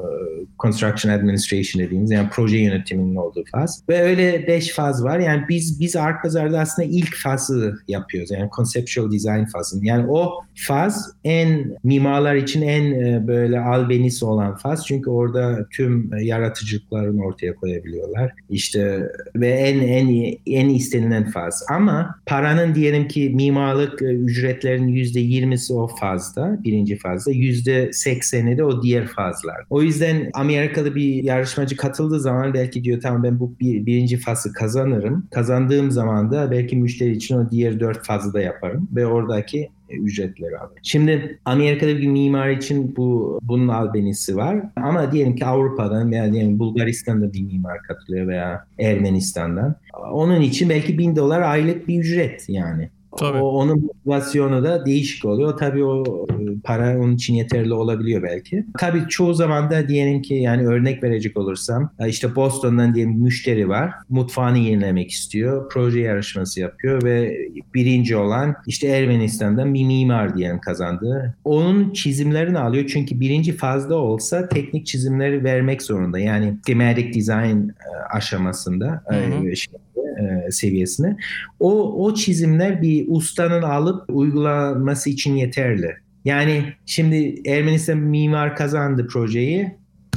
[0.60, 3.84] construction administration dediğimiz yani proje yönetiminin olduğu faz.
[3.90, 5.20] Ve öyle beş faz var.
[5.20, 8.32] Yani biz biz Ark aslında ilk fazı yapıyoruz.
[8.32, 9.86] Yani conceptual design fazını.
[9.88, 14.86] Yani o faz en mimarlar için en e, böyle albenisi olan faz.
[14.88, 18.32] Çünkü orada tüm yaratıcılıklarını ortaya koyabiliyorlar.
[18.50, 21.64] İşte ve en en en istenilen faz.
[21.70, 27.32] Ama paranın diyelim ki mimarlık e, ücretlerinin yüzde yirmisi o fazda, birinci fazda.
[27.32, 29.56] Yüzde sekseni sahnede o diğer fazlar.
[29.70, 34.54] O yüzden Amerikalı bir yarışmacı katıldığı zaman belki diyor tamam ben bu bir, birinci fazı
[34.54, 35.28] kazanırım.
[35.32, 39.96] Kazandığım zaman da belki müşteri için o diğer dört fazı da yaparım ve oradaki e,
[39.98, 40.78] ücretleri alır.
[40.84, 46.60] Şimdi Amerika'da bir mimar için bu bunun albenisi var ama diyelim ki Avrupa'dan veya diyelim
[46.60, 49.76] Bulgaristan'da bir mimar katılıyor veya Ermenistan'dan.
[50.12, 52.90] Onun için belki bin dolar aylık bir ücret yani.
[53.18, 53.38] Tabii.
[53.38, 55.58] O, onun motivasyonu da değişik oluyor.
[55.58, 58.66] Tabii o e, para onun için yeterli olabiliyor belki.
[58.78, 63.70] Tabii çoğu zaman da diyelim ki yani örnek verecek olursam e, işte Boston'dan diyelim müşteri
[63.70, 63.92] var.
[64.10, 65.70] Mutfağını yenilemek istiyor.
[65.74, 67.38] Proje yarışması yapıyor ve
[67.74, 71.36] birinci olan işte Ermenistan'dan bir mimar diyelim kazandı.
[71.44, 76.20] Onun çizimlerini alıyor çünkü birinci fazla olsa teknik çizimleri vermek zorunda.
[76.20, 77.32] Yani thematic design
[77.70, 77.74] e,
[78.14, 79.04] aşamasında.
[79.08, 79.56] Hı hı.
[79.56, 79.74] Şey,
[80.18, 81.16] e, seviyesine.
[81.60, 81.74] O,
[82.06, 85.92] o çizimler bir ustanın alıp uygulaması için yeterli.
[86.26, 89.72] Yani şimdi Ermenistan mimar kazandı projeyi.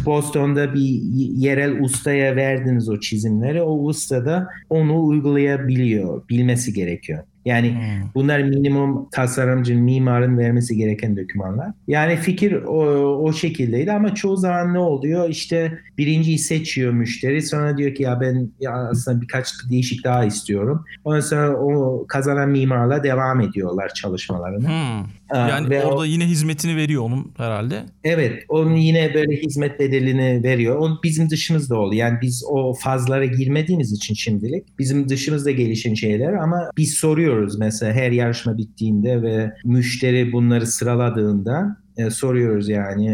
[0.06, 1.00] Boston'da bir
[1.36, 3.62] yerel ustaya verdiniz o çizimleri.
[3.62, 7.22] O usta da onu uygulayabiliyor, bilmesi gerekiyor.
[7.46, 8.08] Yani hmm.
[8.14, 11.68] bunlar minimum tasarımcının, mimarın vermesi gereken dokümanlar.
[11.88, 12.84] Yani fikir o,
[13.22, 15.28] o şekildeydi ama çoğu zaman ne oluyor?
[15.28, 17.42] İşte birinciyi seçiyor müşteri.
[17.42, 20.84] Sonra diyor ki ya ben ya aslında birkaç değişik daha istiyorum.
[21.04, 24.68] Ondan sonra o kazanan mimarla devam ediyorlar çalışmalarını.
[24.68, 25.06] Hmm.
[25.34, 27.82] yani Ve orada o, yine hizmetini veriyor onun herhalde.
[28.04, 28.44] Evet.
[28.48, 30.76] Onun yine böyle hizmet bedelini veriyor.
[30.76, 31.94] Onun bizim dışımızda oldu.
[31.94, 37.58] Yani biz o fazlara girmediğimiz için şimdilik bizim dışımızda gelişen şeyler ama biz soruyoruz soruyoruz.
[37.58, 43.08] Mesela her yarışma bittiğinde ve müşteri bunları sıraladığında e, soruyoruz yani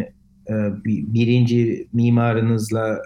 [0.51, 0.55] e,
[0.87, 2.99] birinci mimarınızla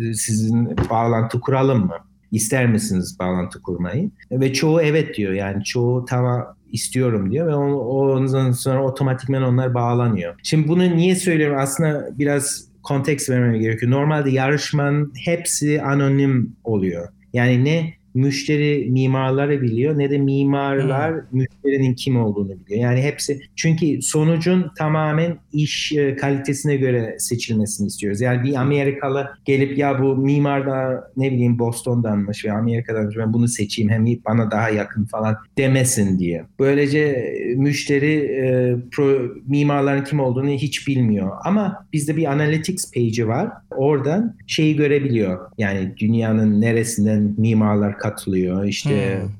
[0.00, 1.94] e, sizin bağlantı kuralım mı?
[2.32, 4.10] İster misiniz bağlantı kurmayı?
[4.32, 10.34] Ve çoğu evet diyor yani çoğu tamam istiyorum diyor ve ondan sonra otomatikman onlar bağlanıyor.
[10.42, 11.56] Şimdi bunu niye söylüyorum?
[11.60, 13.92] Aslında biraz konteks vermem gerekiyor.
[13.92, 17.08] Normalde yarışmanın hepsi anonim oluyor.
[17.32, 21.20] Yani ne müşteri mimarları biliyor ne de mimarlar hmm.
[21.40, 22.80] müşterinin kim olduğunu biliyor.
[22.80, 28.20] Yani hepsi çünkü sonucun tamamen iş e, kalitesine göre seçilmesini istiyoruz.
[28.20, 33.48] Yani bir Amerikalı gelip ya bu mimar da ne bileyim Boston'danmış veya Amerika'danmış ben bunu
[33.48, 36.44] seçeyim hem bana daha yakın falan demesin diye.
[36.58, 41.30] Böylece e, müşteri e, pro, mimarların kim olduğunu hiç bilmiyor.
[41.44, 43.50] Ama bizde bir analytics page'i var.
[43.76, 45.38] Oradan şeyi görebiliyor.
[45.58, 48.64] Yani dünyanın neresinden mimarlar katılıyor.
[48.64, 48.90] İşte
[49.22, 49.30] hmm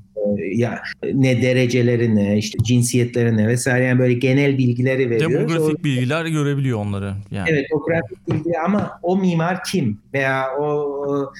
[0.55, 0.79] ya
[1.13, 5.31] ne derecelerine, işte cinsiyetlerine vesaire yani böyle genel bilgileri veriyor.
[5.31, 7.13] Demografik bilgiler görebiliyor onları.
[7.31, 7.49] Yani.
[7.51, 10.73] Evet demografik bilgi ama o mimar kim veya o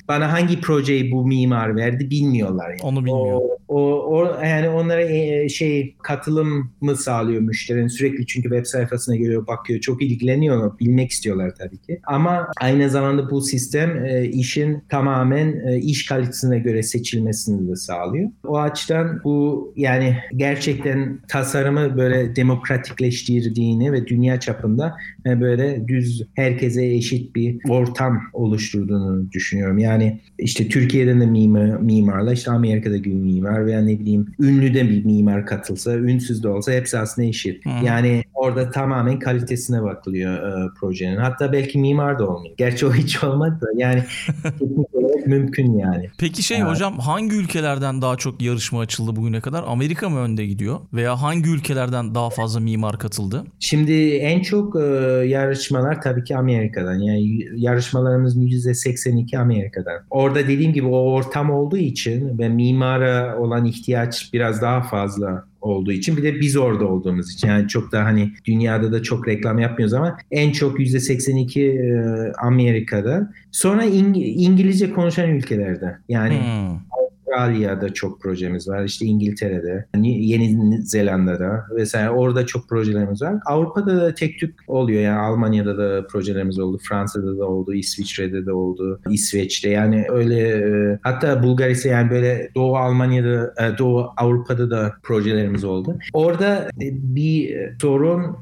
[0.08, 2.70] bana hangi projeyi bu mimar verdi bilmiyorlar.
[2.70, 2.80] Yani.
[2.84, 3.26] Onu bilmiyor.
[3.26, 9.16] O, o, o yani onlara e, şey katılım mı sağlıyor müşterinin sürekli çünkü web sayfasına
[9.16, 12.00] geliyor bakıyor çok ilgileniyor bilmek istiyorlar tabii ki.
[12.08, 18.30] Ama aynı zamanda bu sistem e, işin tamamen e, iş kalitesine göre seçilmesini de sağlıyor.
[18.48, 24.94] O açıdan bu yani gerçekten tasarımı böyle demokratikleştirdiğini ve dünya çapında
[25.26, 29.78] e, böyle düz herkese eşit bir ortam oluşturduğunu düşünüyorum.
[29.78, 34.90] Yani işte Türkiye'den de mimar, mimarla işte Amerika'daki bir mimar veya ne bileyim ünlü de
[34.90, 37.66] bir mimar katılsa, ünsüz de olsa hepsi aslında eşit.
[37.66, 37.86] Hmm.
[37.86, 41.18] Yani orada tamamen kalitesine bakılıyor e, projenin.
[41.18, 42.56] Hatta belki mimar da olmuyor.
[42.58, 44.04] Gerçi o hiç olmaz yani
[45.28, 46.08] mümkün yani.
[46.20, 46.72] Peki şey evet.
[46.72, 49.64] hocam hangi ülkelerden daha çok yarışma açıldı bugüne kadar?
[49.68, 50.80] Amerika mı önde gidiyor?
[50.94, 53.44] Veya hangi ülkelerden daha fazla mimar katıldı?
[53.60, 54.84] Şimdi en çok e,
[55.28, 56.96] yarışmalar tabii ki Amerika'dan.
[57.00, 59.94] Yani yarışmalarımız %82 Amerika'dan.
[60.10, 65.92] Orada dediğim gibi o ortam olduğu için ve mimara olan ihtiyaç biraz daha fazla olduğu
[65.92, 69.60] için bir de biz orada olduğumuz için yani çok da hani dünyada da çok reklam
[69.60, 73.34] yapmıyoruz ama en çok %82 e, Amerika'da.
[73.52, 76.85] Sonra İng- İngilizce konuşan ülkelerde yani hmm.
[77.28, 78.84] Avustralya'da çok projemiz var.
[78.84, 83.36] İşte İngiltere'de, hani Yeni Zelanda'da vesaire orada çok projelerimiz var.
[83.46, 85.02] Avrupa'da da tek tük oluyor.
[85.02, 86.80] Yani Almanya'da da projelerimiz oldu.
[86.90, 87.74] Fransa'da da oldu.
[87.74, 89.02] İsviçre'de de oldu.
[89.10, 95.64] İsveç'te yani öyle e, hatta Bulgaristan yani böyle Doğu Almanya'da, e, Doğu Avrupa'da da projelerimiz
[95.64, 95.98] oldu.
[96.14, 98.36] Orada e, bir sorun,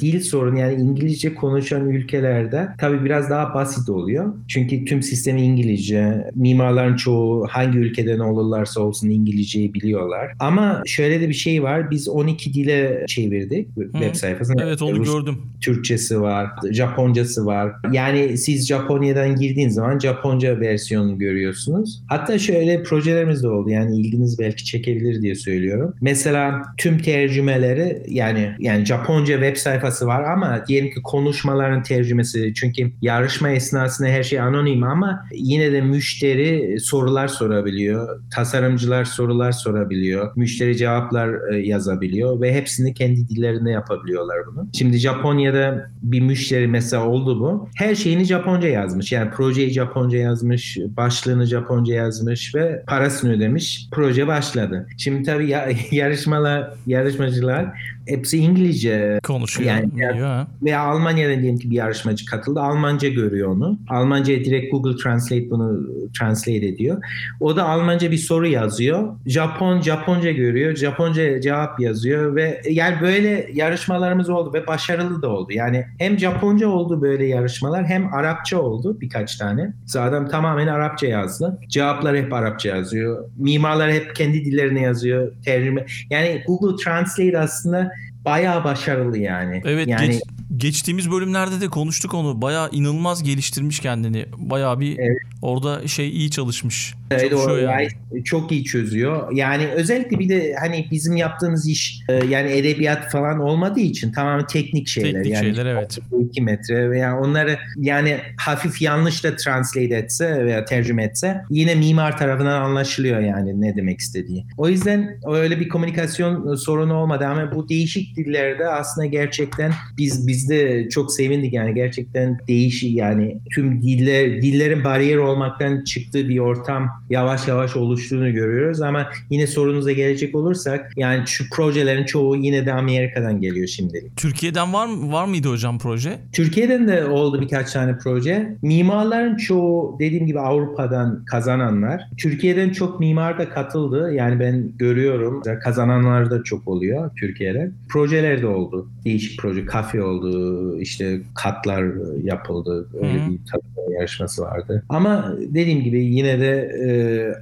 [0.00, 4.32] dil sorun yani İngilizce konuşan ülkelerde tabii biraz daha basit oluyor.
[4.48, 6.24] Çünkü tüm sistemi İngilizce.
[6.34, 10.32] Mimarların çoğu hangi ülkeden olurlarsa olsun İngilizceyi biliyorlar.
[10.38, 11.90] Ama şöyle de bir şey var.
[11.90, 13.82] Biz 12 dile çevirdik Hı.
[13.92, 14.62] web sayfasını.
[14.62, 15.36] Evet onu Rus, gördüm.
[15.60, 17.72] Türkçesi var, Japoncası var.
[17.92, 22.02] Yani siz Japonya'dan girdiğiniz zaman Japonca versiyonunu görüyorsunuz.
[22.08, 23.70] Hatta şöyle projelerimiz de oldu.
[23.70, 25.94] Yani ilginiz belki çekebilir diye söylüyorum.
[26.00, 32.92] Mesela tüm tercümeleri yani yani Japonca web sayfası var ama diyelim ki konuşmaların tercümesi çünkü
[33.02, 40.32] yarışma esnasında her şey anonim ama yine de müşteri sorular sorabiliyor tasarımcılar sorular sorabiliyor.
[40.36, 44.68] Müşteri cevaplar e, yazabiliyor ve hepsini kendi dillerinde yapabiliyorlar bunu.
[44.72, 47.68] Şimdi Japonya'da bir müşteri mesela oldu bu.
[47.76, 49.12] Her şeyini Japonca yazmış.
[49.12, 53.88] Yani projeyi Japonca yazmış, başlığını Japonca yazmış ve parasını ödemiş.
[53.92, 54.86] Proje başladı.
[54.98, 55.48] Şimdi tabii
[55.90, 57.72] yarışmalar, yarışmacılar
[58.08, 59.70] hepsi İngilizce konuşuyor.
[59.70, 62.60] Yani biliyor, veya Almanya'da diyelim ki bir yarışmacı katıldı.
[62.60, 63.78] Almanca görüyor onu.
[63.88, 65.80] Almanca'ya direkt Google Translate bunu
[66.18, 67.02] translate ediyor.
[67.40, 69.14] O da Almanca bir soru yazıyor.
[69.26, 70.74] Japon Japonca görüyor.
[70.76, 75.52] Japonca cevap yazıyor ve yani böyle yarışmalarımız oldu ve başarılı da oldu.
[75.52, 79.72] Yani hem Japonca oldu böyle yarışmalar hem Arapça oldu birkaç tane.
[79.86, 81.58] Zaten tamamen Arapça yazdı.
[81.68, 83.24] Cevaplar hep Arapça yazıyor.
[83.36, 85.32] Mimarlar hep kendi dillerine yazıyor.
[85.44, 85.86] Tercüme.
[86.10, 87.92] Yani Google Translate aslında
[88.28, 89.62] bayağı başarılı yani.
[89.64, 90.20] Evet yani, geç,
[90.56, 92.42] geçtiğimiz bölümlerde de konuştuk onu.
[92.42, 94.26] Bayağı inanılmaz geliştirmiş kendini.
[94.36, 95.18] Bayağı bir evet.
[95.42, 96.94] orada şey iyi çalışmış.
[97.10, 97.58] Evet doğru.
[97.60, 97.88] Yani.
[98.24, 99.32] Çok iyi çözüyor.
[99.32, 104.46] Yani özellikle bir de hani bizim yaptığımız iş e, yani edebiyat falan olmadığı için tamamen
[104.46, 105.12] teknik şeyler.
[105.12, 105.98] Teknik yani şeyler evet.
[106.20, 111.74] 2 metre veya yani onları yani hafif yanlış da translate etse veya tercüme etse yine
[111.74, 114.44] mimar tarafından anlaşılıyor yani ne demek istediği.
[114.56, 120.48] O yüzden öyle bir komünikasyon sorunu olmadı ama bu değişik dillerde aslında gerçekten biz biz
[120.48, 126.88] de çok sevindik yani gerçekten değişik yani tüm diller dillerin bariyer olmaktan çıktığı bir ortam
[127.10, 132.72] yavaş yavaş oluştuğunu görüyoruz ama yine sorunuza gelecek olursak yani şu projelerin çoğu yine de
[132.72, 134.16] Amerika'dan geliyor şimdilik.
[134.16, 136.18] Türkiye'den var mı var mıydı hocam proje?
[136.32, 138.56] Türkiye'den de oldu birkaç tane proje.
[138.62, 142.02] Mimarların çoğu dediğim gibi Avrupa'dan kazananlar.
[142.18, 144.12] Türkiye'den çok mimar da katıldı.
[144.14, 148.88] Yani ben görüyorum kazananlar da çok oluyor Türkiye'de projeler de oldu.
[149.04, 151.84] Değişik proje, kafe oldu, işte katlar
[152.22, 152.88] yapıldı.
[152.94, 153.30] Öyle Hı-hı.
[153.30, 154.82] bir tanıma yarışması vardı.
[154.88, 156.88] Ama dediğim gibi yine de e,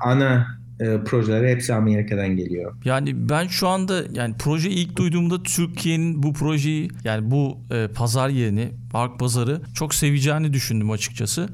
[0.01, 0.47] ana
[0.81, 2.75] e, projeleri hepsi Amerika'dan geliyor.
[2.85, 8.29] Yani ben şu anda yani proje ilk duyduğumda Türkiye'nin bu projeyi yani bu e, pazar
[8.29, 11.49] yerini, park pazarı çok seveceğini düşündüm açıkçası.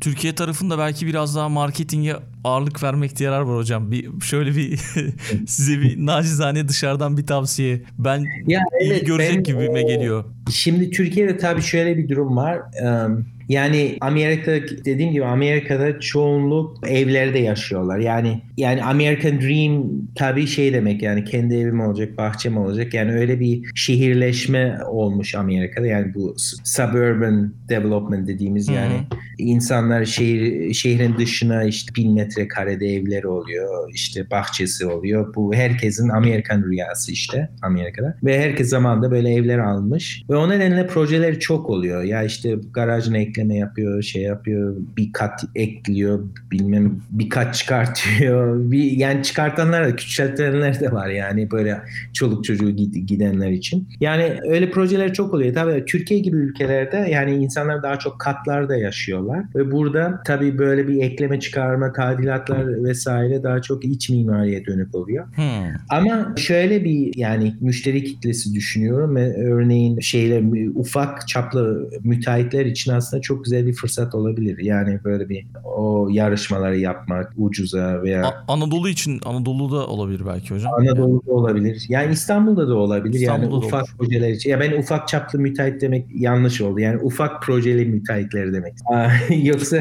[0.00, 3.90] Türkiye tarafında belki biraz daha marketinge ağırlık vermekte yarar var hocam.
[3.90, 4.78] Bir şöyle bir
[5.46, 7.82] size bir nacizane dışarıdan bir tavsiye.
[7.98, 10.24] Ben ya evet, görecek ben, gibime geliyor.
[10.50, 12.58] Şimdi Türkiye'de tabii şöyle bir durum var.
[13.06, 14.52] Um, yani Amerika
[14.84, 17.98] dediğim gibi Amerika'da çoğunluk evlerde yaşıyorlar.
[17.98, 19.82] Yani yani American Dream
[20.14, 22.94] tabii şey demek yani kendi evim olacak, bahçem olacak.
[22.94, 25.86] Yani öyle bir şehirleşme olmuş Amerika'da.
[25.86, 26.34] Yani bu
[26.64, 28.92] suburban development dediğimiz yani.
[28.94, 35.34] Hı-hı insanlar şehir şehrin dışına işte bin metrekarede evleri oluyor, işte bahçesi oluyor.
[35.34, 38.16] Bu herkesin Amerikan rüyası işte Amerika'da.
[38.24, 40.22] Ve herkes zamanda böyle evler almış.
[40.30, 42.02] Ve o nedenle projeler çok oluyor.
[42.02, 46.20] Ya işte garajına ekleme yapıyor, şey yapıyor, bir kat ekliyor,
[46.52, 48.50] bilmem bir kat çıkartıyor.
[48.70, 51.80] Bir, yani çıkartanlar da küçültenler de var yani böyle
[52.12, 53.88] çoluk çocuğu gidenler için.
[54.00, 55.54] Yani öyle projeler çok oluyor.
[55.54, 59.54] Tabii Türkiye gibi ülkelerde yani insanlar daha çok katlarda yaşıyorlar yapıyorlar.
[59.68, 65.26] Ve burada tabii böyle bir ekleme çıkarma, tadilatlar vesaire daha çok iç mimariye dönük oluyor.
[65.26, 65.74] Hmm.
[65.90, 69.16] Ama şöyle bir yani müşteri kitlesi düşünüyorum.
[69.36, 70.40] Örneğin şeyler
[70.74, 74.58] ufak çaplı müteahhitler için aslında çok güzel bir fırsat olabilir.
[74.64, 80.72] Yani böyle bir o yarışmaları yapmak ucuza veya A- Anadolu için Anadolu'da olabilir belki hocam.
[80.74, 81.40] Anadolu'da yani.
[81.40, 81.86] olabilir.
[81.88, 83.20] Yani İstanbul'da da olabilir.
[83.20, 83.92] İstanbul'da yani da ufak olur.
[83.98, 84.50] projeler için.
[84.50, 86.80] Ya ben ufak çaplı müteahhit demek yanlış oldu.
[86.80, 88.74] Yani ufak projeli müteahhitleri demek.
[89.42, 89.76] Yoksa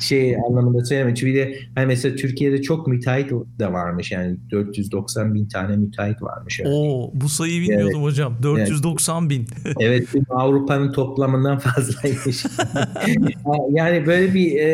[0.00, 1.14] şey anlamında söylemiyorum.
[1.14, 6.60] Çünkü de hani mesela Türkiye'de çok müteahhit de varmış yani 490 bin tane müteahhit varmış.
[6.60, 6.74] Yani.
[6.74, 8.02] Oo, bu sayıyı bilmiyordum evet.
[8.04, 8.34] hocam.
[8.42, 9.46] 490 bin.
[9.80, 12.46] evet Avrupa'nın toplamından fazlaymış.
[13.70, 14.66] yani böyle bir e,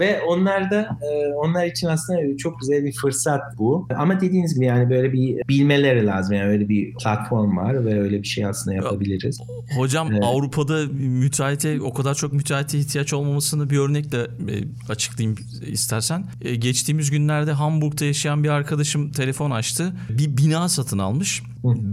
[0.00, 3.88] ve onlar da e, onlar için aslında çok güzel bir fırsat bu.
[3.96, 6.36] Ama dediğiniz gibi yani böyle bir bilmeleri lazım.
[6.36, 9.40] Yani öyle bir platform var ve öyle bir şey aslında yapabiliriz.
[9.76, 15.38] Hocam ee, Avrupa'da müteahhite o kadar çok müteahhite ihtiyaç geç olmamasını bir örnekle e, açıklayayım
[15.66, 16.26] istersen.
[16.40, 19.92] E, geçtiğimiz günlerde Hamburg'da yaşayan bir arkadaşım telefon açtı.
[20.10, 21.42] Bir bina satın almış.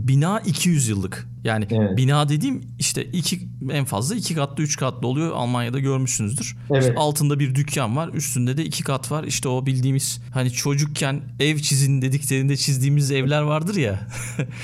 [0.06, 1.98] Bina 200 yıllık yani evet.
[1.98, 3.40] bina dediğim işte iki
[3.72, 6.58] en fazla iki katlı üç katlı oluyor Almanya'da görmüşsünüzdür.
[6.72, 6.84] Evet.
[6.84, 11.22] İşte altında bir dükkan var üstünde de iki kat var işte o bildiğimiz hani çocukken
[11.40, 14.00] ev çizin dediklerinde çizdiğimiz evler vardır ya.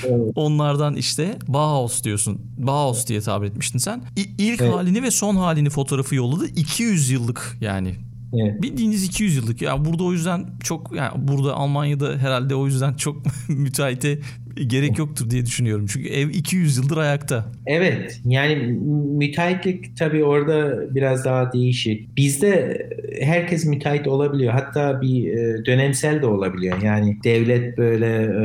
[0.06, 0.32] evet.
[0.34, 2.40] Onlardan işte Bauhaus diyorsun.
[2.58, 4.04] Bauhaus diye tabir etmiştin sen.
[4.16, 4.74] İ- ilk evet.
[4.74, 6.46] halini ve son halini fotoğrafı yolladı.
[6.46, 7.94] 200 yıllık yani
[8.42, 8.62] Evet.
[8.62, 9.62] Bildiğiniz 200 yıllık.
[9.62, 14.20] Ya yani burada o yüzden çok yani burada Almanya'da herhalde o yüzden çok müteahhite
[14.66, 15.86] gerek yoktur diye düşünüyorum.
[15.88, 17.44] Çünkü ev 200 yıldır ayakta.
[17.66, 18.78] Evet yani
[19.16, 22.16] müteahhitlik tabii orada biraz daha değişik.
[22.16, 22.86] Bizde
[23.20, 24.52] herkes müteahhit olabiliyor.
[24.52, 26.82] Hatta bir e, dönemsel de olabiliyor.
[26.82, 28.44] Yani devlet böyle e,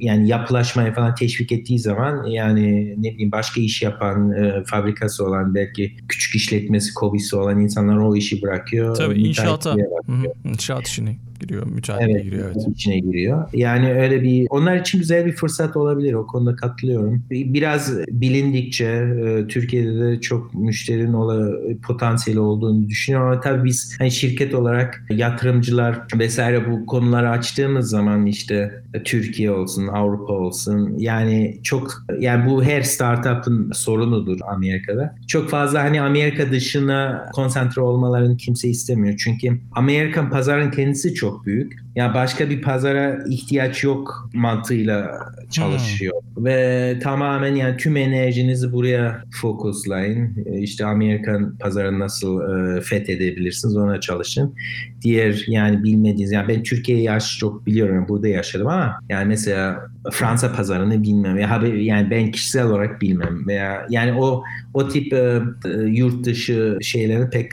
[0.00, 5.54] yani yapılaşmaya falan teşvik ettiği zaman yani ne bileyim başka iş yapan e, fabrikası olan
[5.54, 8.96] belki küçük işletmesi kobisi olan insanlar o işi bırakıyor.
[8.96, 9.74] Tabii inşaata.
[10.06, 12.50] Hı hı, inşaat işini giriyor, mücadeleye evet, giriyor.
[12.54, 12.68] Evet.
[12.70, 13.48] içine giriyor.
[13.52, 16.12] Yani öyle bir onlar için güzel bir fırsat olabilir.
[16.12, 17.22] O konuda katılıyorum.
[17.30, 23.96] Biraz bilindikçe e, Türkiye'de de çok müşterinin ola, e, potansiyeli olduğunu düşünüyorum ama tabii biz
[23.98, 30.94] hani şirket olarak yatırımcılar vesaire bu konuları açtığımız zaman işte e, Türkiye olsun, Avrupa olsun
[30.98, 35.14] yani çok yani bu her startup'ın sorunudur Amerika'da.
[35.28, 39.20] Çok fazla hani Amerika dışına konsantre olmalarını kimse istemiyor.
[39.24, 41.46] Çünkü Amerikan pazarın kendisi çok Book.
[41.46, 41.72] büyük.
[41.96, 45.18] Ya başka bir pazara ihtiyaç yok mantığıyla
[45.50, 46.16] çalışıyor.
[46.34, 46.44] Hmm.
[46.44, 50.44] Ve tamamen yani tüm enerjinizi buraya fokuslayın.
[50.46, 52.40] E, işte Amerikan pazarını nasıl
[52.76, 54.54] e, fethedebilirsiniz ona çalışın.
[55.02, 60.52] Diğer yani bilmediğiniz yani ben Türkiye'yi yaş çok biliyorum burada yaşadım ama yani mesela Fransa
[60.52, 64.42] pazarını bilmem ya yani ben kişisel olarak bilmem veya yani o
[64.74, 67.52] o tip e, e yurt dışı şeylere pek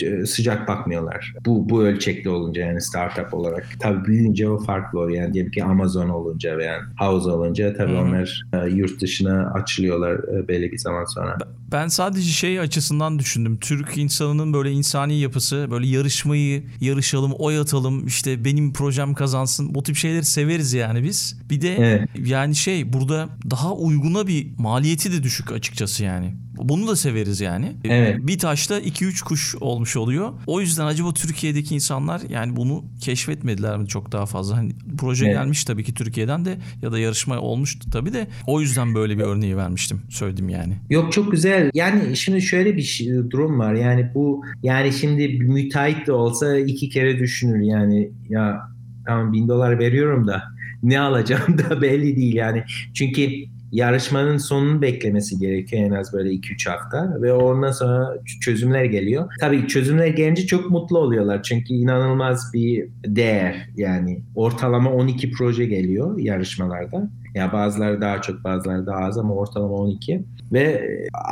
[0.00, 1.34] e, e, sıcak bakmıyorlar.
[1.46, 3.80] Bu bu ölçekli olunca yani startup olarak olarak.
[3.80, 5.22] Tabii büyüyünce o farklı oluyor.
[5.22, 9.50] Yani diyelim ki Amazon olunca veya yani House olunca tabii hı onlar e, yurt dışına
[9.52, 11.36] açılıyorlar e, belli bir zaman sonra.
[11.72, 13.56] Ben sadece şey açısından düşündüm.
[13.60, 19.74] Türk insanının böyle insani yapısı, böyle yarışmayı, yarışalım, oy atalım, işte benim projem kazansın.
[19.74, 21.40] Bu tip şeyleri severiz yani biz.
[21.50, 22.08] Bir de evet.
[22.24, 26.32] yani şey burada daha uyguna bir maliyeti de düşük açıkçası yani.
[26.58, 27.72] Bunu da severiz yani.
[27.84, 28.16] Evet.
[28.26, 30.32] Bir taşta 2-3 kuş olmuş oluyor.
[30.46, 34.56] O yüzden acaba Türkiye'deki insanlar yani bunu keşfetmediler mi çok daha fazla?
[34.56, 35.34] Hani proje evet.
[35.34, 39.22] gelmiş tabii ki Türkiye'den de ya da yarışma olmuştu tabii de o yüzden böyle bir
[39.22, 40.72] örneği vermiştim söyledim yani.
[40.90, 41.70] Yok çok güzel.
[41.74, 43.74] Yani şimdi şöyle bir şey, durum var.
[43.74, 48.60] Yani bu yani şimdi müteahhit de olsa iki kere düşünür yani ya
[49.06, 50.42] tamam bin dolar veriyorum da
[50.82, 52.62] ne alacağım da belli değil yani.
[52.94, 53.30] Çünkü
[53.72, 59.32] yarışmanın sonunu beklemesi gerekiyor en az böyle 2-3 hafta ve ondan sonra çözümler geliyor.
[59.40, 66.18] Tabii çözümler gelince çok mutlu oluyorlar çünkü inanılmaz bir değer yani ortalama 12 proje geliyor
[66.18, 67.08] yarışmalarda.
[67.34, 70.82] Ya bazıları daha çok bazıları daha az ama ortalama 12 ve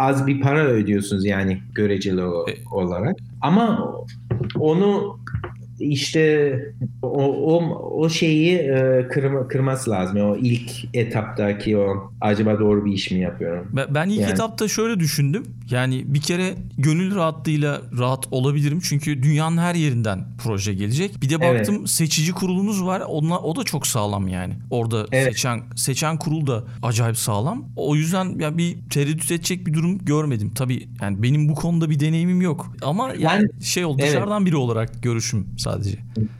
[0.00, 3.16] az bir para ödüyorsunuz yani göreceli e- olarak.
[3.40, 3.94] Ama
[4.58, 5.18] onu
[5.80, 6.54] işte
[7.02, 7.64] o, o,
[8.00, 10.16] o şeyi e, kırma, kırması lazım.
[10.20, 13.66] o ilk etaptaki o acaba doğru bir iş mi yapıyorum?
[13.72, 14.32] Ben, ben ilk yani.
[14.32, 15.42] etapta şöyle düşündüm.
[15.70, 18.80] Yani bir kere gönül rahatlığıyla rahat olabilirim.
[18.82, 21.22] Çünkü dünyanın her yerinden proje gelecek.
[21.22, 21.88] Bir de baktım evet.
[21.90, 23.00] seçici kurulunuz var.
[23.06, 24.54] Onunla, o da çok sağlam yani.
[24.70, 25.24] Orada evet.
[25.24, 27.64] seçen seçen kurul da acayip sağlam.
[27.76, 30.50] O yüzden ya bir tereddüt edecek bir durum görmedim.
[30.54, 32.66] Tabii yani benim bu konuda bir deneyimim yok.
[32.82, 34.10] Ama yani, yani şey oldu evet.
[34.12, 35.98] dışarıdan biri olarak görüşüm sadece.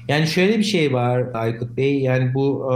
[0.09, 1.99] Yani şöyle bir şey var Aykut Bey.
[2.01, 2.70] Yani bu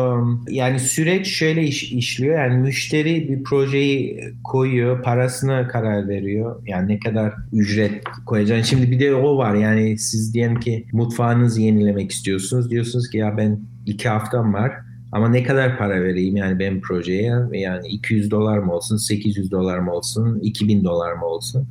[0.51, 2.39] yani süreç şöyle iş, işliyor.
[2.45, 6.63] Yani müşteri bir projeyi koyuyor, parasına karar veriyor.
[6.67, 8.77] Yani ne kadar ücret koyacaksın.
[8.77, 9.55] Şimdi bir de o var.
[9.55, 12.71] Yani siz diyelim ki mutfağınızı yenilemek istiyorsunuz.
[12.71, 14.73] Diyorsunuz ki ya ben iki haftam var.
[15.13, 17.33] Ama ne kadar para vereyim yani benim projeye?
[17.53, 21.67] Yani 200 dolar mı olsun, 800 dolar mı olsun, 2000 dolar mı olsun?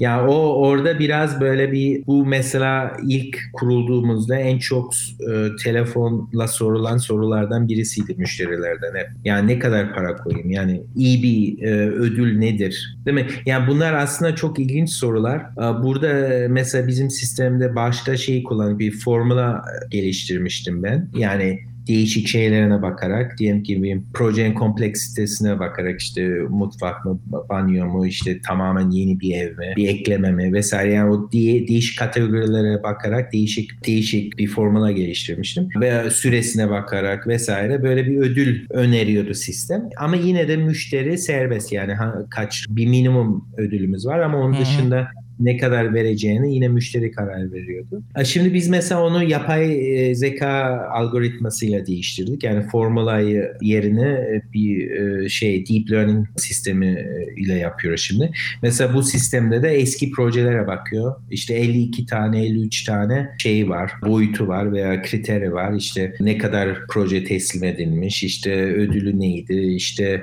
[0.00, 5.32] Ya o orada biraz böyle bir bu mesela ilk kurulduğumuzda en çok e,
[5.64, 9.08] telefonla sorulan sorulardan birisiydi müşterilerden hep.
[9.24, 10.50] Yani ne kadar para koyayım?
[10.50, 12.96] Yani iyi bir e, ödül nedir?
[13.06, 13.26] Değil mi?
[13.46, 15.38] Yani bunlar aslında çok ilginç sorular.
[15.38, 21.08] E, burada mesela bizim sistemde başta şeyi kullanıp bir formula e, geliştirmiştim ben.
[21.18, 21.58] Yani
[21.88, 28.40] değişik şeylerine bakarak diyelim ki bir projenin kompleksitesine bakarak işte mutfak mı, banyo mu, işte
[28.40, 33.32] tamamen yeni bir ev mi, bir ekleme mi vesaire yani o diye, değişik kategorilere bakarak
[33.32, 40.16] değişik değişik bir formula geliştirmiştim ve süresine bakarak vesaire böyle bir ödül öneriyordu sistem ama
[40.16, 44.60] yine de müşteri serbest yani ha, kaç bir minimum ödülümüz var ama onun hmm.
[44.60, 45.08] dışında
[45.40, 48.02] ne kadar vereceğini yine müşteri karar veriyordu.
[48.24, 49.74] Şimdi biz mesela onu yapay
[50.10, 52.44] e, zeka algoritmasıyla değiştirdik.
[52.44, 57.06] Yani formulayı yerine e, bir e, şey deep learning sistemi
[57.36, 58.30] ile yapıyoruz şimdi.
[58.62, 61.14] Mesela bu sistemde de eski projelere bakıyor.
[61.30, 65.72] İşte 52 tane 53 tane şeyi var, boyutu var veya kriteri var.
[65.74, 70.20] İşte ne kadar proje teslim edilmiş, işte ödülü neydi, işte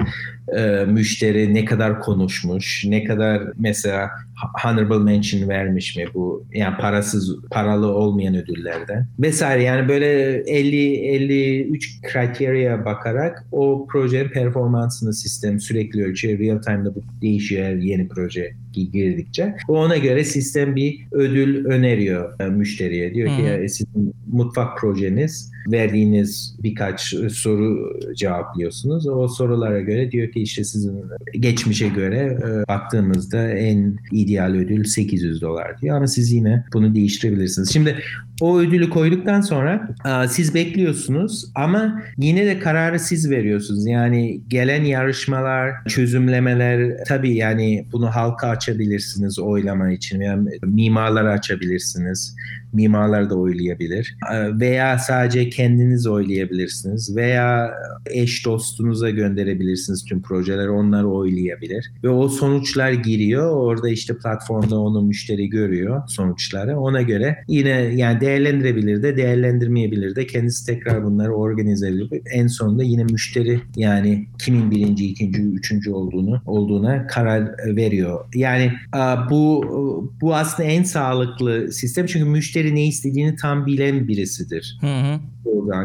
[0.88, 4.10] müşteri ne kadar konuşmuş, ne kadar mesela
[4.64, 12.02] Honorable mention vermiş mi bu yani parasız paralı olmayan ödüllerden vesaire yani böyle 50 53
[12.02, 16.40] kriteriye bakarak o proje performansını sistem sürekli ölçüyor.
[16.40, 18.52] Real time'da bu değişiyor yeni proje
[18.82, 19.56] girdikçe.
[19.68, 23.14] O ona göre sistem bir ödül öneriyor e, müşteriye.
[23.14, 29.08] Diyor ki ya e, sizin mutfak projeniz verdiğiniz birkaç e, soru cevaplıyorsunuz.
[29.08, 30.94] O sorulara göre diyor ki işte sizin
[31.40, 37.74] geçmişe göre baktığımızda en ideal ödül 800 dolar diyor ama siz yine bunu değiştirebilirsiniz.
[37.74, 37.96] Şimdi
[38.44, 43.88] o ödülü koyduktan sonra a, siz bekliyorsunuz ama yine de kararı siz veriyorsunuz.
[43.88, 50.22] Yani gelen yarışmalar, çözümlemeler tabii yani bunu halka açabilirsiniz oylama için.
[50.22, 52.36] Yani mimarlar açabilirsiniz
[52.74, 54.18] mimarlar da oylayabilir.
[54.34, 57.16] Ee, veya sadece kendiniz oylayabilirsiniz.
[57.16, 57.70] Veya
[58.06, 60.70] eş dostunuza gönderebilirsiniz tüm projeleri.
[60.70, 61.92] Onlar oylayabilir.
[62.04, 63.52] Ve o sonuçlar giriyor.
[63.56, 66.80] Orada işte platformda onu müşteri görüyor sonuçları.
[66.80, 72.84] Ona göre yine yani değerlendirebilir de değerlendirmeyebilir de kendisi tekrar bunları organize edip en sonunda
[72.84, 78.20] yine müşteri yani kimin birinci, ikinci, üçüncü olduğunu olduğuna karar veriyor.
[78.36, 78.72] Yani
[79.30, 79.54] bu
[80.22, 84.78] bu aslında en sağlıklı sistem çünkü müşteri yemekleri ne istediğini tam bilen birisidir.
[84.82, 85.20] Hı hı.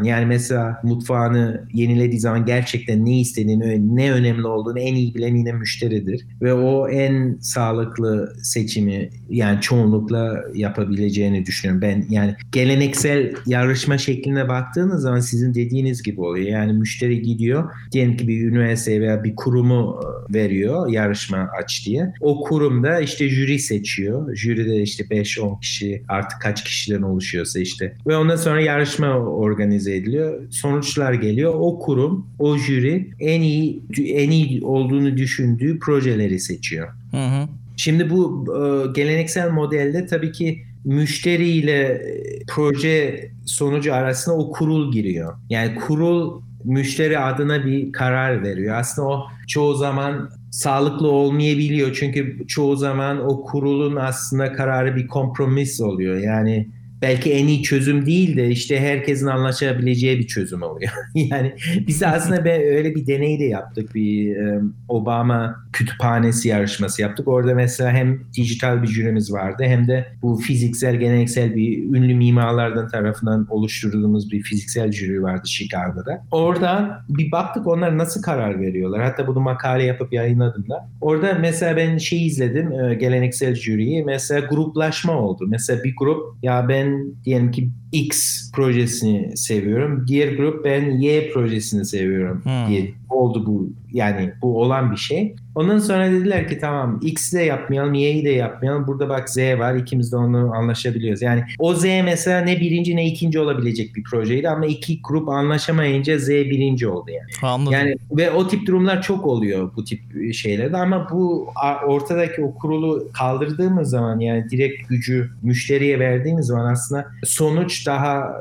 [0.05, 5.53] Yani mesela mutfağını yenilediği zaman gerçekten ne istediğini, ne önemli olduğunu en iyi bilen yine
[5.53, 6.26] müşteridir.
[6.43, 11.83] Ve o en sağlıklı seçimi yani çoğunlukla yapabileceğini düşünüyorum.
[11.83, 16.47] Ben yani geleneksel yarışma şekline baktığınız zaman sizin dediğiniz gibi oluyor.
[16.49, 20.01] Yani müşteri gidiyor diyelim ki bir üniversite veya bir kurumu
[20.31, 22.12] e, veriyor yarışma aç diye.
[22.20, 24.35] O kurumda işte jüri seçiyor.
[24.37, 27.97] Jüride işte 5-10 kişi artık kaç kişiden oluşuyorsa işte.
[28.07, 30.43] Ve ondan sonra yarışma organize ediliyor.
[30.51, 31.55] Sonuçlar geliyor.
[31.57, 36.89] O kurum, o jüri en iyi en iyi olduğunu düşündüğü projeleri seçiyor.
[37.11, 37.49] Hı hı.
[37.77, 45.33] Şimdi bu e, geleneksel modelde tabii ki müşteriyle e, proje sonucu arasında o kurul giriyor.
[45.51, 48.77] Yani kurul müşteri adına bir karar veriyor.
[48.77, 51.97] Aslında o çoğu zaman sağlıklı olmayabiliyor.
[52.01, 56.19] Çünkü çoğu zaman o kurulun aslında kararı bir kompromis oluyor.
[56.19, 56.69] Yani
[57.03, 60.93] belki en iyi çözüm değil de işte herkesin anlaşabileceği bir çözüm oluyor.
[61.15, 61.53] yani
[61.87, 63.95] biz aslında be, öyle bir deney de yaptık.
[63.95, 67.29] Bir um, Obama kütüphanesi yarışması yaptık.
[67.29, 72.89] Orada mesela hem dijital bir jürimiz vardı hem de bu fiziksel geleneksel bir ünlü mimarlardan
[72.89, 76.23] tarafından oluşturduğumuz bir fiziksel jüri vardı Chicago'da.
[76.31, 79.03] Oradan bir baktık onlar nasıl karar veriyorlar.
[79.03, 80.89] Hatta bunu makale yapıp yayınladım da.
[81.01, 84.05] Orada mesela ben şey izledim geleneksel jüriyi.
[84.05, 85.45] Mesela gruplaşma oldu.
[85.49, 90.05] Mesela bir grup ya ben ben diyelim ki X projesini seviyorum.
[90.09, 92.68] Diğer grup ben Y projesini seviyorum hmm.
[92.68, 93.70] diye oldu bu.
[93.93, 95.34] Yani bu olan bir şey.
[95.59, 98.87] Ondan sonra dediler ki tamam X'i de yapmayalım, Y'yi de yapmayalım.
[98.87, 101.23] Burada bak Z var ikimiz de onu anlaşabiliyoruz.
[101.23, 106.19] Yani o Z mesela ne birinci ne ikinci olabilecek bir projeydi ama iki grup anlaşamayınca
[106.19, 107.29] Z birinci oldu yani.
[107.53, 107.73] Anladım.
[107.73, 111.49] Yani ve o tip durumlar çok oluyor bu tip e, şeylerde ama bu
[111.87, 118.33] ortadaki o kurulu kaldırdığımız zaman yani direkt gücü müşteriye verdiğimiz zaman aslında sonuç daha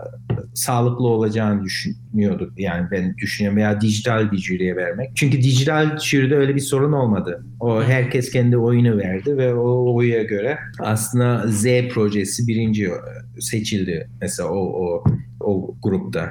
[0.58, 2.60] sağlıklı olacağını düşünüyorduk.
[2.60, 5.12] Yani ben düşünüyorum veya dijital bir jüriye vermek.
[5.16, 7.46] Çünkü dijital jüride öyle bir sorun olmadı.
[7.60, 12.90] O herkes kendi oyunu verdi ve o oyuna göre aslında Z projesi birinci
[13.40, 14.10] seçildi.
[14.22, 15.04] Mesela o, o
[15.48, 16.30] o grupta.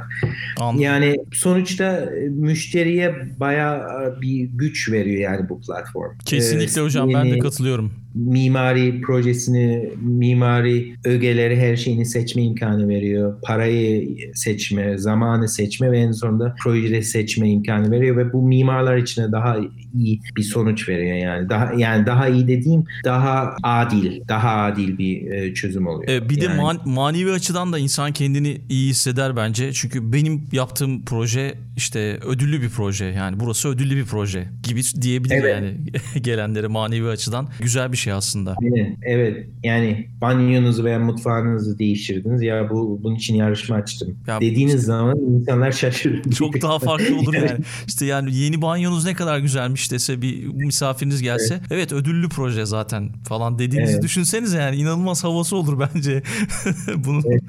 [0.61, 0.81] Anladım.
[0.81, 1.85] Yani sonuçta
[2.23, 6.19] e, müşteriye baya e, bir güç veriyor yani bu platform.
[6.27, 7.91] Kesinlikle ee, hocam ben de katılıyorum.
[8.15, 13.39] Mimari projesini, mimari ögeleri her şeyini seçme imkanı veriyor.
[13.43, 19.23] Parayı seçme, zamanı seçme ve en sonunda projeyi seçme imkanı veriyor ve bu mimarlar için
[19.25, 19.57] de daha
[19.99, 21.49] iyi bir sonuç veriyor yani.
[21.49, 26.11] Daha yani daha iyi dediğim daha adil, daha adil bir e, çözüm oluyor.
[26.13, 26.57] Ee, bir yani.
[26.57, 29.73] de man- manevi açıdan da insan kendini iyi hisseder bence.
[29.73, 33.05] Çünkü benim yaptığım proje işte ödüllü bir proje.
[33.05, 35.53] Yani burası ödüllü bir proje gibi diyebilir evet.
[35.55, 35.77] yani
[36.23, 37.49] gelenlere manevi açıdan.
[37.61, 38.57] Güzel bir şey aslında.
[39.03, 39.47] Evet.
[39.65, 42.43] Yani banyonuzu veya mutfağınızı değiştirdiniz.
[42.43, 44.19] Ya bu bunun için yarışma açtım.
[44.27, 46.23] Ya, Dediğiniz işte, zaman insanlar şaşırır.
[46.33, 47.51] Çok daha farklı olur yani.
[47.87, 51.55] işte yani yeni banyonuz ne kadar güzelmiş dese bir misafiriniz gelse.
[51.55, 54.03] Evet, evet ödüllü proje zaten falan dediğinizi evet.
[54.03, 56.23] düşünseniz yani inanılmaz havası olur bence.
[56.97, 57.41] bunun evet.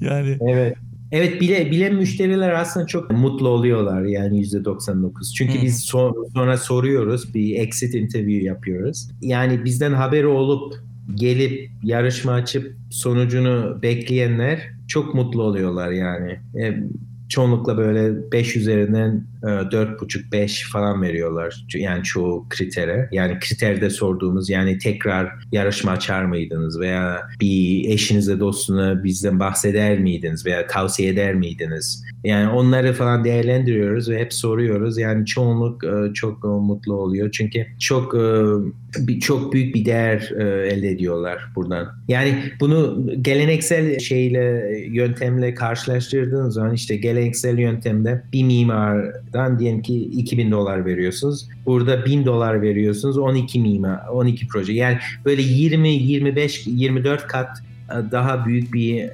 [0.00, 0.76] yani Evet.
[1.14, 5.32] Evet bile bile müşteriler aslında çok mutlu oluyorlar yani %99.
[5.36, 5.62] Çünkü hmm.
[5.62, 9.08] biz so- sonra soruyoruz bir exit interview yapıyoruz.
[9.20, 10.74] Yani bizden haberi olup
[11.14, 16.38] gelip yarışma açıp sonucunu bekleyenler çok mutlu oluyorlar yani.
[16.62, 16.80] E,
[17.34, 21.66] çoğunlukla böyle 5 üzerinden 4,5-5 e, falan veriyorlar.
[21.74, 23.08] Yani çoğu kritere.
[23.12, 30.46] Yani kriterde sorduğumuz yani tekrar yarışma açar mıydınız veya bir eşinize dostuna bizden bahseder miydiniz
[30.46, 32.04] veya tavsiye eder miydiniz?
[32.24, 34.98] Yani onları falan değerlendiriyoruz ve hep soruyoruz.
[34.98, 37.30] Yani çoğunluk e, çok e, mutlu oluyor.
[37.32, 38.14] Çünkü çok
[39.20, 40.30] çok büyük bir değer
[40.70, 41.88] elde ediyorlar buradan.
[42.08, 49.96] Yani bunu geleneksel şeyle yöntemle karşılaştırdığınız zaman işte gele geleneksel yöntemde bir mimardan diyelim ki
[50.04, 51.46] 2000 dolar veriyorsunuz.
[51.66, 54.72] Burada 1000 dolar veriyorsunuz 12 mimar, 12 proje.
[54.72, 57.48] Yani böyle 20, 25, 24 kat
[57.90, 59.10] e, daha büyük bir e,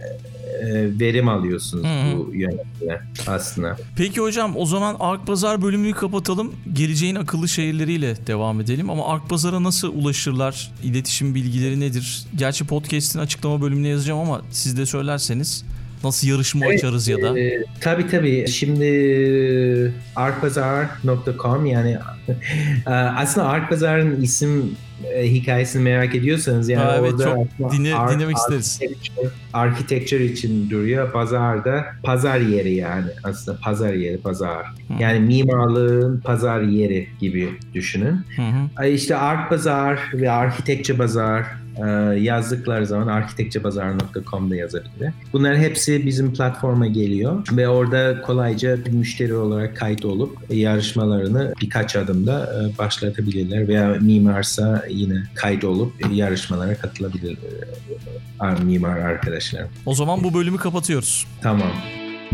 [1.01, 3.77] verim alıyorsunuz hı bu yöntemle aslında.
[3.97, 6.53] Peki hocam o zaman Ark Pazar bölümünü kapatalım.
[6.73, 10.73] Geleceğin akıllı şehirleriyle devam edelim ama Ark Pazar'a nasıl ulaşırlar?
[10.85, 12.25] İletişim bilgileri nedir?
[12.37, 15.65] Gerçi podcast'in açıklama bölümüne yazacağım ama siz de söylerseniz
[16.05, 17.39] Nasıl yarışma evet, açarız ya da?
[17.41, 18.49] E, tabii tabii.
[18.49, 21.97] Şimdi e, arkpazar.com yani
[22.87, 24.75] e, aslında Arkpazar'ın isim
[25.15, 28.81] e, hikayesini merak ediyorsanız yani Aa, evet, orada çok dinle, ar- dinlemek isteriz.
[29.53, 31.13] Architecture için duruyor.
[31.13, 34.57] Pazarda pazar yeri yani aslında pazar yeri pazar.
[34.67, 35.03] Hı.
[35.03, 38.21] Yani mimarlığın pazar yeri gibi düşünün.
[38.77, 41.47] Hı İşte art pazar ve architecture pazar
[41.79, 41.83] ee,
[42.21, 45.13] yazdıkları zaman arkitekçebazar.com'da yazabilir.
[45.33, 51.97] Bunlar hepsi bizim platforma geliyor ve orada kolayca bir müşteri olarak kayıt olup yarışmalarını birkaç
[51.97, 57.39] adımda e, başlatabilirler veya mimarsa yine kayıt olup yarışmalara katılabilir
[58.41, 59.63] e, mimar arkadaşlar.
[59.87, 61.27] O zaman bu bölümü kapatıyoruz.
[61.43, 61.71] Tamam.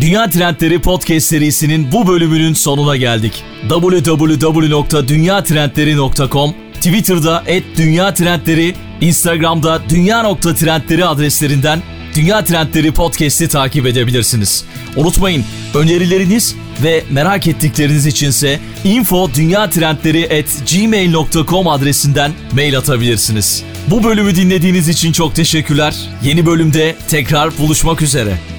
[0.01, 3.45] Dünya Trendleri Podcast serisinin bu bölümünün sonuna geldik.
[3.69, 7.45] www.dünyatrendleri.com Twitter'da
[7.77, 11.83] @dünyatrendleri, Instagram'da dünya.trendleri adreslerinden
[12.15, 14.65] Dünya Trendleri Podcast'i takip edebilirsiniz.
[14.97, 23.63] Unutmayın önerileriniz ve merak ettikleriniz içinse info.dünyatrendleri@gmail.com adresinden mail atabilirsiniz.
[23.91, 25.95] Bu bölümü dinlediğiniz için çok teşekkürler.
[26.25, 28.56] Yeni bölümde tekrar buluşmak üzere.